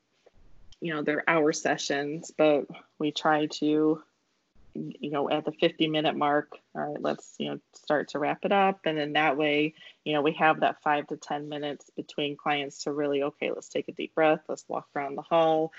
you 0.81 0.93
know 0.93 1.01
they're 1.01 1.23
hour 1.27 1.53
sessions 1.53 2.31
but 2.37 2.65
we 2.99 3.11
try 3.11 3.45
to 3.45 4.03
you 4.75 5.11
know 5.11 5.29
at 5.29 5.45
the 5.45 5.51
50 5.51 5.87
minute 5.87 6.15
mark 6.15 6.57
all 6.75 6.81
right 6.81 7.01
let's 7.01 7.35
you 7.37 7.49
know 7.49 7.59
start 7.73 8.09
to 8.09 8.19
wrap 8.19 8.43
it 8.43 8.51
up. 8.51 8.81
And 8.85 8.97
then 8.97 9.13
that 9.13 9.37
way 9.37 9.75
you 10.03 10.13
know 10.13 10.21
we 10.21 10.33
have 10.33 10.59
that 10.59 10.81
five 10.81 11.07
to 11.07 11.17
ten 11.17 11.47
minutes 11.47 11.89
between 11.95 12.35
clients 12.35 12.83
to 12.83 12.91
really 12.91 13.23
okay 13.23 13.51
let's 13.51 13.69
take 13.69 13.87
a 13.87 13.93
deep 13.93 14.13
breath. 14.13 14.41
Let's 14.47 14.65
walk 14.67 14.87
around 14.95 15.15
the 15.15 15.21
hall 15.21 15.71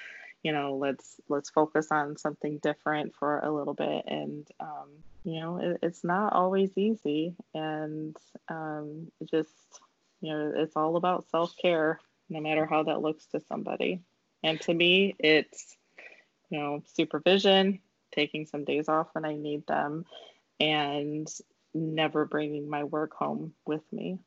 you 0.45 0.53
know 0.53 0.77
let's 0.77 1.17
let's 1.29 1.51
focus 1.51 1.89
on 1.91 2.17
something 2.17 2.59
different 2.59 3.17
for 3.17 3.41
a 3.41 3.51
little 3.51 3.75
bit. 3.75 4.05
And 4.07 4.47
um, 4.61 4.91
you 5.25 5.41
know 5.41 5.57
it, 5.57 5.79
it's 5.83 6.05
not 6.05 6.33
always 6.35 6.71
easy. 6.77 7.35
And 7.55 8.17
um, 8.49 9.11
just 9.25 9.51
you 10.21 10.33
know 10.33 10.53
it's 10.55 10.77
all 10.77 10.95
about 10.97 11.29
self-care 11.31 11.99
no 12.29 12.41
matter 12.41 12.67
how 12.67 12.85
that 12.85 13.03
looks 13.03 13.27
to 13.27 13.41
somebody. 13.41 14.03
And 14.45 14.61
to 14.61 14.75
me 14.75 15.17
it's 15.19 15.77
you 16.51 16.61
know 16.61 16.83
supervision 16.95 17.81
taking 18.15 18.47
some 18.47 18.65
days 18.65 18.89
off 18.89 19.09
when 19.13 19.25
I 19.25 19.35
need 19.35 19.67
them, 19.67 20.05
and 20.61 21.27
never 21.73 22.27
bringing 22.27 22.69
my 22.69 22.85
work 22.85 23.15
home 23.15 23.55
with 23.67 23.83
me. 23.93 24.19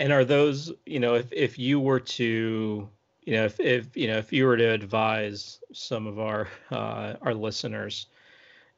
And 0.00 0.12
are 0.12 0.24
those, 0.24 0.72
you 0.84 0.98
know, 0.98 1.14
if 1.14 1.32
if 1.32 1.58
you 1.58 1.78
were 1.78 2.00
to, 2.00 2.88
you 3.28 3.34
know, 3.34 3.44
if 3.44 3.60
if 3.60 3.94
you 3.94 4.06
know, 4.06 4.16
if 4.16 4.32
you 4.32 4.46
were 4.46 4.56
to 4.56 4.72
advise 4.72 5.60
some 5.74 6.06
of 6.06 6.18
our 6.18 6.48
uh, 6.70 7.12
our 7.20 7.34
listeners, 7.34 8.06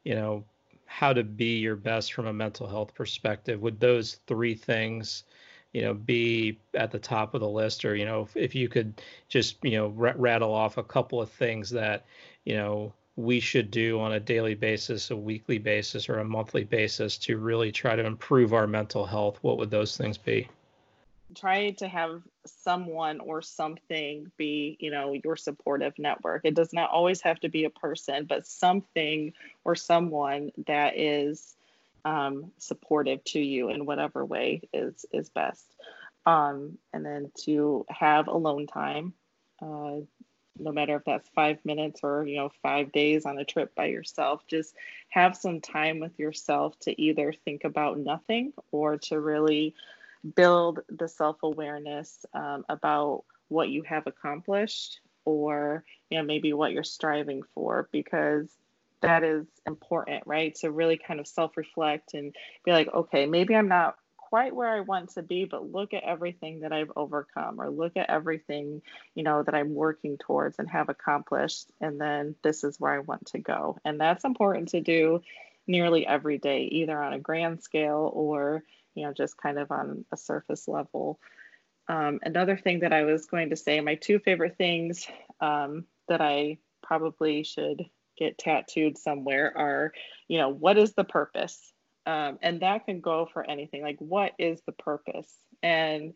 you 0.03 0.13
know, 0.13 0.43
how 0.87 1.13
to 1.13 1.23
be 1.23 1.59
your 1.59 1.77
best 1.77 2.11
from 2.11 2.27
a 2.27 2.33
mental 2.33 2.67
health 2.67 2.93
perspective, 2.93 3.61
would 3.61 3.79
those 3.79 4.19
three 4.27 4.55
things? 4.55 5.23
you 5.73 5.83
know 5.83 5.93
be 5.93 6.59
at 6.73 6.91
the 6.91 6.99
top 6.99 7.33
of 7.33 7.39
the 7.39 7.47
list 7.47 7.85
or 7.85 7.95
you 7.95 8.03
know 8.03 8.23
if, 8.23 8.35
if 8.35 8.53
you 8.53 8.67
could 8.67 9.01
just 9.29 9.55
you 9.63 9.77
know 9.77 9.95
r- 9.97 10.15
rattle 10.17 10.53
off 10.53 10.77
a 10.77 10.83
couple 10.83 11.21
of 11.21 11.29
things 11.29 11.69
that 11.69 12.05
you 12.43 12.53
know 12.53 12.91
we 13.15 13.39
should 13.39 13.71
do 13.71 13.97
on 14.01 14.11
a 14.11 14.19
daily 14.19 14.53
basis, 14.53 15.11
a 15.11 15.15
weekly 15.15 15.59
basis, 15.59 16.09
or 16.09 16.19
a 16.19 16.25
monthly 16.25 16.65
basis 16.65 17.17
to 17.19 17.37
really 17.37 17.71
try 17.71 17.95
to 17.95 18.05
improve 18.05 18.53
our 18.53 18.67
mental 18.67 19.05
health, 19.05 19.39
what 19.43 19.57
would 19.57 19.71
those 19.71 19.95
things 19.95 20.17
be? 20.17 20.49
Try 21.35 21.71
to 21.71 21.87
have 21.87 22.21
someone 22.45 23.19
or 23.19 23.41
something 23.41 24.31
be, 24.37 24.77
you 24.79 24.91
know, 24.91 25.13
your 25.23 25.35
supportive 25.35 25.97
network. 25.97 26.41
It 26.43 26.55
does 26.55 26.73
not 26.73 26.89
always 26.89 27.21
have 27.21 27.39
to 27.41 27.49
be 27.49 27.65
a 27.65 27.69
person, 27.69 28.25
but 28.25 28.47
something 28.47 29.33
or 29.63 29.75
someone 29.75 30.51
that 30.67 30.97
is 30.97 31.55
um, 32.05 32.51
supportive 32.57 33.23
to 33.25 33.39
you 33.39 33.69
in 33.69 33.85
whatever 33.85 34.25
way 34.25 34.61
is 34.73 35.05
is 35.11 35.29
best. 35.29 35.65
Um, 36.25 36.77
and 36.93 37.05
then 37.05 37.31
to 37.45 37.85
have 37.89 38.27
alone 38.27 38.67
time. 38.67 39.13
Uh, 39.61 40.01
no 40.59 40.71
matter 40.71 40.95
if 40.95 41.03
that's 41.05 41.29
five 41.29 41.63
minutes 41.65 42.01
or 42.03 42.25
you 42.25 42.35
know 42.37 42.51
five 42.61 42.91
days 42.91 43.25
on 43.25 43.37
a 43.37 43.45
trip 43.45 43.73
by 43.75 43.85
yourself 43.85 44.45
just 44.47 44.75
have 45.09 45.35
some 45.35 45.61
time 45.61 45.99
with 45.99 46.17
yourself 46.19 46.77
to 46.79 47.01
either 47.01 47.33
think 47.45 47.63
about 47.63 47.97
nothing 47.97 48.53
or 48.71 48.97
to 48.97 49.19
really 49.19 49.73
build 50.35 50.79
the 50.89 51.07
self-awareness 51.07 52.25
um, 52.33 52.63
about 52.69 53.23
what 53.47 53.69
you 53.69 53.83
have 53.83 54.07
accomplished 54.07 54.99
or 55.25 55.83
you 56.09 56.17
know 56.17 56.23
maybe 56.23 56.53
what 56.53 56.71
you're 56.71 56.83
striving 56.83 57.43
for 57.53 57.89
because 57.91 58.49
that 59.01 59.23
is 59.23 59.45
important 59.65 60.23
right 60.25 60.55
to 60.55 60.71
really 60.71 60.97
kind 60.97 61.19
of 61.19 61.27
self-reflect 61.27 62.13
and 62.13 62.35
be 62.63 62.71
like 62.71 62.87
okay 62.93 63.25
maybe 63.25 63.55
i'm 63.55 63.67
not 63.67 63.95
quite 64.31 64.55
where 64.55 64.69
I 64.69 64.79
want 64.79 65.09
to 65.15 65.21
be, 65.21 65.43
but 65.43 65.73
look 65.73 65.93
at 65.93 66.03
everything 66.03 66.61
that 66.61 66.71
I've 66.71 66.93
overcome 66.95 67.59
or 67.59 67.69
look 67.69 67.97
at 67.97 68.09
everything, 68.09 68.81
you 69.13 69.23
know, 69.23 69.43
that 69.43 69.53
I'm 69.53 69.75
working 69.75 70.17
towards 70.17 70.57
and 70.57 70.69
have 70.69 70.87
accomplished. 70.87 71.69
And 71.81 71.99
then 71.99 72.35
this 72.41 72.63
is 72.63 72.79
where 72.79 72.93
I 72.93 72.99
want 72.99 73.25
to 73.27 73.39
go. 73.39 73.77
And 73.83 73.99
that's 73.99 74.23
important 74.23 74.69
to 74.69 74.79
do 74.79 75.21
nearly 75.67 76.07
every 76.07 76.37
day, 76.37 76.63
either 76.63 76.97
on 77.03 77.11
a 77.11 77.19
grand 77.19 77.61
scale 77.61 78.09
or, 78.13 78.63
you 78.95 79.05
know, 79.05 79.13
just 79.13 79.37
kind 79.37 79.57
of 79.59 79.71
on 79.71 80.05
a 80.11 80.17
surface 80.17 80.67
level. 80.67 81.19
Um, 81.87 82.19
another 82.23 82.57
thing 82.57 82.81
that 82.81 82.93
I 82.93 83.03
was 83.03 83.25
going 83.25 83.49
to 83.49 83.55
say, 83.55 83.81
my 83.81 83.95
two 83.95 84.19
favorite 84.19 84.57
things 84.57 85.07
um, 85.39 85.85
that 86.07 86.21
I 86.21 86.57
probably 86.83 87.43
should 87.43 87.85
get 88.17 88.37
tattooed 88.37 88.97
somewhere 88.97 89.51
are, 89.57 89.93
you 90.27 90.37
know, 90.37 90.49
what 90.49 90.77
is 90.77 90.93
the 90.93 91.03
purpose? 91.03 91.73
Um, 92.05 92.39
and 92.41 92.61
that 92.61 92.85
can 92.85 93.01
go 93.01 93.27
for 93.31 93.47
anything 93.49 93.81
like, 93.81 93.97
what 93.99 94.33
is 94.39 94.61
the 94.65 94.71
purpose? 94.71 95.31
And, 95.61 96.13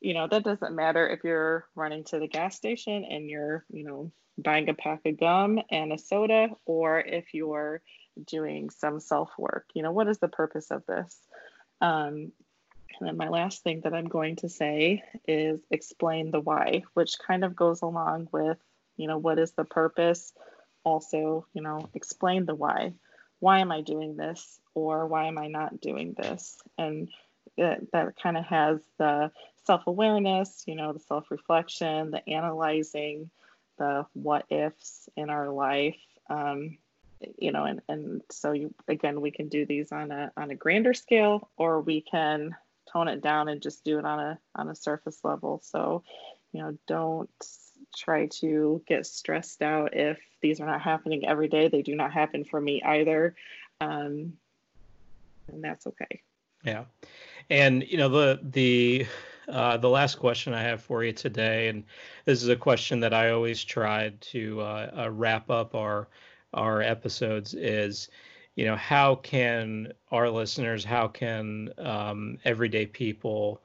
you 0.00 0.14
know, 0.14 0.26
that 0.28 0.44
doesn't 0.44 0.74
matter 0.74 1.08
if 1.08 1.24
you're 1.24 1.66
running 1.74 2.04
to 2.04 2.18
the 2.18 2.28
gas 2.28 2.56
station 2.56 3.04
and 3.04 3.28
you're, 3.28 3.64
you 3.70 3.84
know, 3.84 4.12
buying 4.38 4.68
a 4.68 4.74
pack 4.74 5.00
of 5.06 5.18
gum 5.18 5.58
and 5.70 5.92
a 5.92 5.98
soda, 5.98 6.48
or 6.66 7.00
if 7.00 7.32
you're 7.32 7.82
doing 8.26 8.70
some 8.70 9.00
self 9.00 9.30
work. 9.38 9.66
You 9.74 9.82
know, 9.82 9.92
what 9.92 10.08
is 10.08 10.18
the 10.18 10.28
purpose 10.28 10.70
of 10.70 10.84
this? 10.86 11.18
Um, 11.80 12.32
and 12.98 13.08
then 13.08 13.16
my 13.16 13.28
last 13.28 13.62
thing 13.62 13.82
that 13.82 13.94
I'm 13.94 14.08
going 14.08 14.36
to 14.36 14.48
say 14.48 15.02
is 15.28 15.60
explain 15.70 16.30
the 16.30 16.40
why, 16.40 16.84
which 16.94 17.18
kind 17.18 17.44
of 17.44 17.56
goes 17.56 17.82
along 17.82 18.28
with, 18.32 18.58
you 18.96 19.06
know, 19.06 19.18
what 19.18 19.38
is 19.38 19.52
the 19.52 19.64
purpose? 19.64 20.32
Also, 20.84 21.46
you 21.52 21.62
know, 21.62 21.88
explain 21.94 22.46
the 22.46 22.54
why. 22.54 22.94
Why 23.38 23.58
am 23.58 23.70
I 23.70 23.82
doing 23.82 24.16
this? 24.16 24.58
Or 24.74 25.06
why 25.06 25.26
am 25.26 25.36
I 25.36 25.48
not 25.48 25.80
doing 25.80 26.14
this? 26.16 26.56
And 26.78 27.10
it, 27.56 27.90
that 27.92 28.16
kind 28.16 28.36
of 28.36 28.44
has 28.46 28.80
the 28.98 29.30
self 29.64 29.86
awareness, 29.86 30.64
you 30.66 30.74
know, 30.74 30.92
the 30.92 31.00
self 31.00 31.30
reflection, 31.30 32.10
the 32.10 32.26
analyzing, 32.28 33.30
the 33.78 34.06
what 34.14 34.46
ifs 34.50 35.08
in 35.16 35.28
our 35.28 35.50
life. 35.50 36.00
Um, 36.30 36.78
you 37.38 37.52
know, 37.52 37.64
and, 37.64 37.80
and 37.88 38.22
so 38.30 38.52
you 38.52 38.74
again 38.88 39.20
we 39.20 39.30
can 39.30 39.48
do 39.48 39.66
these 39.66 39.92
on 39.92 40.10
a 40.10 40.32
on 40.36 40.50
a 40.50 40.54
grander 40.54 40.94
scale 40.94 41.50
or 41.56 41.80
we 41.80 42.00
can 42.00 42.54
tone 42.90 43.08
it 43.08 43.22
down 43.22 43.48
and 43.48 43.62
just 43.62 43.84
do 43.84 43.98
it 43.98 44.04
on 44.04 44.20
a 44.20 44.38
on 44.54 44.68
a 44.68 44.74
surface 44.74 45.20
level. 45.24 45.60
So, 45.64 46.02
you 46.52 46.62
know, 46.62 46.76
don't 46.86 47.30
try 47.96 48.26
to 48.26 48.82
get 48.86 49.06
stressed 49.06 49.62
out 49.62 49.94
if 49.94 50.18
these 50.42 50.60
are 50.60 50.66
not 50.66 50.82
happening 50.82 51.26
every 51.26 51.48
day. 51.48 51.68
They 51.68 51.82
do 51.82 51.96
not 51.96 52.12
happen 52.12 52.44
for 52.44 52.60
me 52.60 52.82
either. 52.82 53.34
Um, 53.80 54.34
and 55.48 55.62
that's 55.62 55.86
okay. 55.86 56.22
Yeah. 56.64 56.84
And 57.50 57.84
you 57.84 57.98
know, 57.98 58.08
the 58.08 58.40
the 58.42 59.06
uh, 59.48 59.76
the 59.76 59.88
last 59.88 60.16
question 60.16 60.52
I 60.52 60.62
have 60.62 60.82
for 60.82 61.04
you 61.04 61.12
today, 61.12 61.68
and 61.68 61.84
this 62.24 62.42
is 62.42 62.48
a 62.48 62.56
question 62.56 63.00
that 63.00 63.14
I 63.14 63.30
always 63.30 63.62
try 63.62 64.12
to 64.20 64.60
uh, 64.60 64.90
uh, 65.04 65.10
wrap 65.10 65.50
up 65.50 65.74
our 65.74 66.08
our 66.56 66.82
episodes, 66.82 67.54
is 67.54 68.08
you 68.56 68.64
know 68.64 68.76
how 68.76 69.16
can 69.16 69.92
our 70.10 70.30
listeners 70.30 70.84
how 70.84 71.08
can 71.08 71.70
um, 71.78 72.38
everyday 72.44 72.86
people 72.86 73.62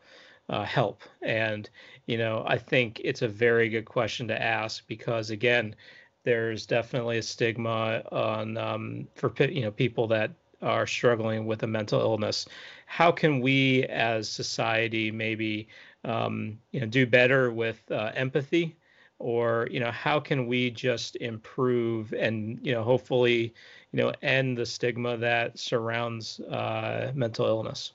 uh, 0.50 0.64
help? 0.66 1.04
And 1.22 1.70
you 2.08 2.18
know 2.18 2.44
i 2.48 2.58
think 2.58 3.00
it's 3.04 3.22
a 3.22 3.28
very 3.28 3.70
good 3.70 3.86
question 3.86 4.28
to 4.28 4.42
ask 4.42 4.86
because 4.88 5.30
again 5.30 5.76
there's 6.24 6.66
definitely 6.66 7.18
a 7.18 7.24
stigma 7.24 8.04
on 8.12 8.58
um, 8.58 9.08
for 9.16 9.34
you 9.39 9.62
know 9.62 9.72
people 9.72 10.08
that 10.08 10.32
are 10.62 10.86
struggling 10.86 11.46
with 11.48 11.64
a 11.64 11.68
mental 11.68 12.00
illness. 12.00 12.46
How 12.86 13.12
can 13.12 13.39
we 13.42 13.86
as 13.86 14.30
society 14.30 15.10
maybe 15.12 15.68
um, 16.04 16.60
you 16.72 16.82
know 16.82 16.86
do 16.86 17.06
better 17.08 17.52
with 17.52 17.82
uh, 17.92 18.12
empathy 18.16 18.76
or 19.22 19.68
you 19.72 19.80
know 19.80 19.92
how 19.92 20.20
can 20.20 20.48
we 20.48 20.70
just 20.72 21.16
improve 21.18 22.14
and 22.14 22.60
you 22.62 22.74
know 22.74 22.84
hopefully 22.84 23.54
you 23.92 23.98
know 24.02 24.12
end 24.22 24.58
the 24.58 24.66
stigma 24.66 25.18
that 25.18 25.58
surrounds 25.58 26.40
uh, 26.42 27.12
mental 27.16 27.46
illness? 27.46 27.94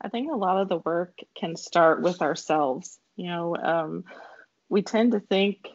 I 0.00 0.08
think 0.08 0.32
a 0.32 0.36
lot 0.36 0.60
of 0.60 0.68
the 0.68 0.78
work 0.78 1.18
can 1.34 1.56
start 1.56 2.02
with 2.02 2.20
ourselves 2.22 2.98
you 3.16 3.26
know 3.26 3.56
um, 3.56 4.04
we 4.68 4.82
tend 4.82 5.12
to 5.12 5.20
think 5.20 5.68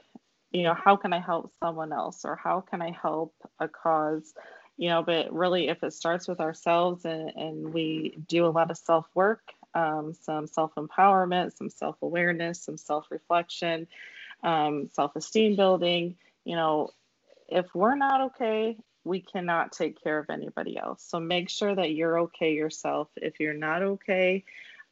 you 0.52 0.64
know 0.64 0.74
how 0.74 0.96
can 0.96 1.14
i 1.14 1.20
help 1.20 1.52
someone 1.60 1.94
else 1.94 2.26
or 2.26 2.36
how 2.36 2.62
can 2.62 2.82
i 2.82 2.92
help 2.92 3.34
a 3.60 3.68
cause? 3.68 4.34
You 4.78 4.90
know 4.90 5.04
but 5.04 5.34
really 5.34 5.70
if 5.70 5.84
it 5.84 5.94
starts 5.94 6.28
with 6.28 6.40
ourselves 6.40 7.06
and, 7.06 7.30
and 7.36 7.74
we 7.74 8.18
do 8.28 8.46
a 8.46 8.50
lot 8.50 8.70
of 8.72 8.78
self 8.78 9.08
work 9.16 9.42
um, 9.74 10.14
some 10.14 10.48
self 10.48 10.74
empowerment 10.76 11.56
some 11.56 11.70
self 11.70 11.98
awareness 12.02 12.64
some 12.64 12.78
self 12.78 13.06
reflection 13.12 13.88
um, 14.44 14.90
self 14.94 15.16
esteem 15.16 15.56
building. 15.56 16.16
You 16.46 16.56
know, 16.56 16.92
if 17.48 17.74
we're 17.74 17.96
not 17.96 18.22
okay, 18.22 18.78
we 19.04 19.22
cannot 19.22 19.72
take 19.72 20.02
care 20.04 20.20
of 20.20 20.30
anybody 20.30 20.78
else. 20.78 21.04
So 21.08 21.20
make 21.20 21.50
sure 21.50 21.74
that 21.74 21.92
you're 21.92 22.20
okay 22.22 22.54
yourself. 22.54 23.08
If 23.16 23.40
you're 23.40 23.54
not 23.54 23.82
okay, 23.82 24.44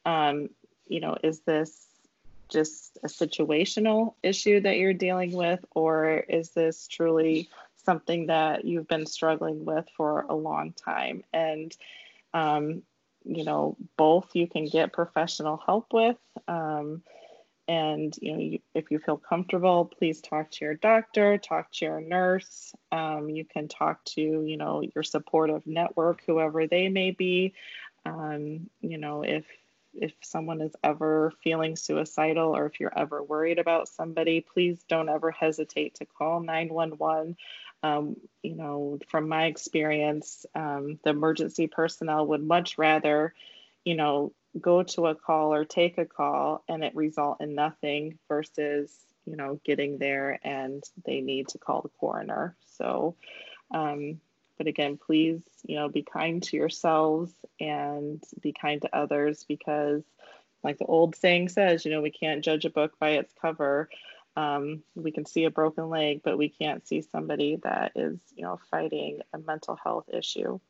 um, 0.04 0.48
you 0.88 1.00
know, 1.00 1.16
is 1.22 1.40
this 1.40 1.86
just 2.48 2.96
a 3.02 3.08
situational 3.08 4.14
issue 4.22 4.60
that 4.60 4.78
you're 4.78 4.94
dealing 4.94 5.32
with, 5.32 5.64
or 5.74 6.16
is 6.16 6.50
this 6.50 6.86
truly 6.88 7.48
something 7.84 8.26
that 8.26 8.64
you've 8.64 8.88
been 8.88 9.06
struggling 9.06 9.64
with 9.64 9.86
for 9.96 10.22
a 10.28 10.34
long 10.34 10.72
time? 10.72 11.24
And, 11.32 11.76
um, 12.32 12.82
you 13.24 13.44
know, 13.44 13.76
both 13.96 14.34
you 14.34 14.46
can 14.46 14.66
get 14.66 14.92
professional 14.92 15.56
help 15.56 15.92
with. 15.92 16.16
Um, 16.46 17.02
and 17.68 18.16
you 18.20 18.32
know 18.32 18.38
you, 18.38 18.58
if 18.74 18.90
you 18.90 18.98
feel 18.98 19.16
comfortable 19.16 19.86
please 19.98 20.20
talk 20.20 20.50
to 20.50 20.64
your 20.64 20.74
doctor 20.74 21.38
talk 21.38 21.70
to 21.72 21.84
your 21.84 22.00
nurse. 22.00 22.74
Um, 22.92 23.28
you 23.30 23.44
can 23.44 23.68
talk 23.68 24.04
to 24.16 24.20
you 24.20 24.56
know 24.56 24.82
your 24.94 25.02
supportive 25.04 25.66
network 25.66 26.22
whoever 26.26 26.66
they 26.66 26.88
may 26.88 27.10
be. 27.10 27.54
Um, 28.04 28.70
you 28.80 28.98
know 28.98 29.22
if 29.22 29.44
if 29.98 30.12
someone 30.22 30.60
is 30.60 30.74
ever 30.84 31.32
feeling 31.42 31.74
suicidal 31.74 32.54
or 32.54 32.66
if 32.66 32.78
you're 32.78 32.96
ever 32.96 33.22
worried 33.22 33.58
about 33.58 33.88
somebody 33.88 34.40
please 34.40 34.84
don't 34.88 35.08
ever 35.08 35.30
hesitate 35.30 35.94
to 35.94 36.04
call 36.04 36.40
911 36.40 37.36
um, 37.82 38.16
you 38.42 38.54
know 38.54 38.98
from 39.08 39.28
my 39.28 39.46
experience 39.46 40.46
um, 40.54 40.98
the 41.02 41.10
emergency 41.10 41.66
personnel 41.66 42.26
would 42.26 42.42
much 42.42 42.78
rather 42.78 43.34
you 43.84 43.94
know 43.94 44.32
go 44.60 44.82
to 44.82 45.06
a 45.06 45.14
call 45.14 45.52
or 45.52 45.64
take 45.64 45.98
a 45.98 46.04
call 46.04 46.64
and 46.68 46.84
it 46.84 46.94
result 46.94 47.40
in 47.40 47.54
nothing 47.54 48.18
versus 48.28 48.92
you 49.24 49.36
know 49.36 49.60
getting 49.64 49.98
there 49.98 50.38
and 50.42 50.82
they 51.04 51.20
need 51.20 51.48
to 51.48 51.58
call 51.58 51.82
the 51.82 51.90
coroner. 52.00 52.56
So 52.76 53.16
um, 53.72 54.20
but 54.58 54.66
again 54.66 54.98
please 54.98 55.40
you 55.64 55.76
know 55.76 55.88
be 55.88 56.02
kind 56.02 56.42
to 56.44 56.56
yourselves 56.56 57.32
and 57.60 58.22
be 58.40 58.52
kind 58.52 58.82
to 58.82 58.96
others 58.96 59.44
because 59.46 60.02
like 60.62 60.78
the 60.78 60.86
old 60.86 61.16
saying 61.16 61.48
says 61.48 61.84
you 61.84 61.90
know 61.90 62.00
we 62.00 62.10
can't 62.10 62.44
judge 62.44 62.64
a 62.64 62.70
book 62.70 62.92
by 62.98 63.10
its 63.10 63.32
cover. 63.40 63.88
Um, 64.36 64.82
we 64.94 65.12
can 65.12 65.24
see 65.24 65.44
a 65.44 65.50
broken 65.50 65.88
leg 65.88 66.20
but 66.22 66.36
we 66.36 66.50
can't 66.50 66.86
see 66.86 67.00
somebody 67.00 67.58
that 67.62 67.92
is 67.94 68.18
you 68.34 68.42
know 68.42 68.58
fighting 68.70 69.20
a 69.32 69.38
mental 69.38 69.78
health 69.82 70.08
issue 70.12 70.60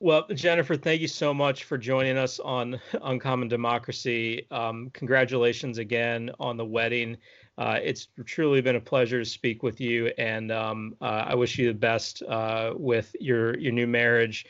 well, 0.00 0.26
Jennifer, 0.34 0.76
thank 0.76 1.02
you 1.02 1.08
so 1.08 1.34
much 1.34 1.64
for 1.64 1.76
joining 1.76 2.16
us 2.16 2.40
on 2.40 2.80
Uncommon 3.02 3.48
Democracy. 3.48 4.46
Um, 4.50 4.90
congratulations 4.94 5.76
again 5.78 6.30
on 6.40 6.56
the 6.56 6.64
wedding. 6.64 7.18
Uh, 7.58 7.78
it's 7.82 8.08
truly 8.24 8.62
been 8.62 8.76
a 8.76 8.80
pleasure 8.80 9.18
to 9.18 9.24
speak 9.24 9.62
with 9.62 9.78
you, 9.78 10.10
and 10.16 10.50
um, 10.50 10.96
uh, 11.02 11.24
I 11.26 11.34
wish 11.34 11.58
you 11.58 11.66
the 11.66 11.78
best 11.78 12.22
uh, 12.22 12.72
with 12.74 13.14
your 13.20 13.58
your 13.58 13.72
new 13.72 13.86
marriage. 13.86 14.46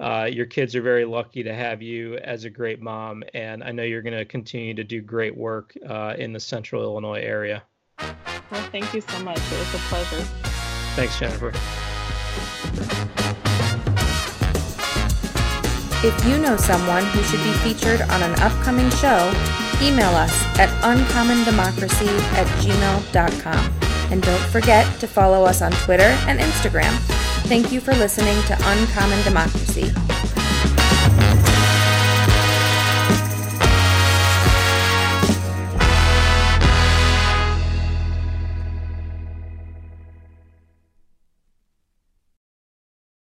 Uh, 0.00 0.28
your 0.32 0.46
kids 0.46 0.74
are 0.74 0.80
very 0.80 1.04
lucky 1.04 1.42
to 1.42 1.54
have 1.54 1.82
you 1.82 2.16
as 2.18 2.44
a 2.44 2.50
great 2.50 2.80
mom, 2.80 3.22
and 3.34 3.62
I 3.62 3.70
know 3.70 3.82
you're 3.82 4.02
going 4.02 4.16
to 4.16 4.24
continue 4.24 4.72
to 4.74 4.84
do 4.84 5.02
great 5.02 5.36
work 5.36 5.76
uh, 5.86 6.14
in 6.16 6.32
the 6.32 6.40
Central 6.40 6.82
Illinois 6.82 7.20
area. 7.20 7.62
Well, 7.98 8.62
thank 8.72 8.94
you 8.94 9.02
so 9.02 9.18
much. 9.22 9.38
It 9.38 9.58
was 9.58 9.74
a 9.74 9.78
pleasure. 9.88 10.20
Thanks, 10.96 11.18
Jennifer. 11.18 11.52
If 16.06 16.26
you 16.26 16.36
know 16.36 16.58
someone 16.58 17.02
who 17.02 17.22
should 17.22 17.42
be 17.42 17.52
featured 17.64 18.02
on 18.02 18.22
an 18.22 18.38
upcoming 18.40 18.90
show, 18.90 19.32
email 19.80 20.10
us 20.10 20.30
at 20.58 20.68
uncommondemocracy 20.82 22.12
at 22.34 22.46
gmail.com. 22.62 23.72
And 24.12 24.22
don't 24.22 24.46
forget 24.50 25.00
to 25.00 25.06
follow 25.06 25.46
us 25.46 25.62
on 25.62 25.72
Twitter 25.72 26.12
and 26.28 26.38
Instagram. 26.40 26.92
Thank 27.48 27.72
you 27.72 27.80
for 27.80 27.94
listening 27.94 28.36
to 28.42 28.52
Uncommon 28.52 29.24
Democracy. 29.24 29.94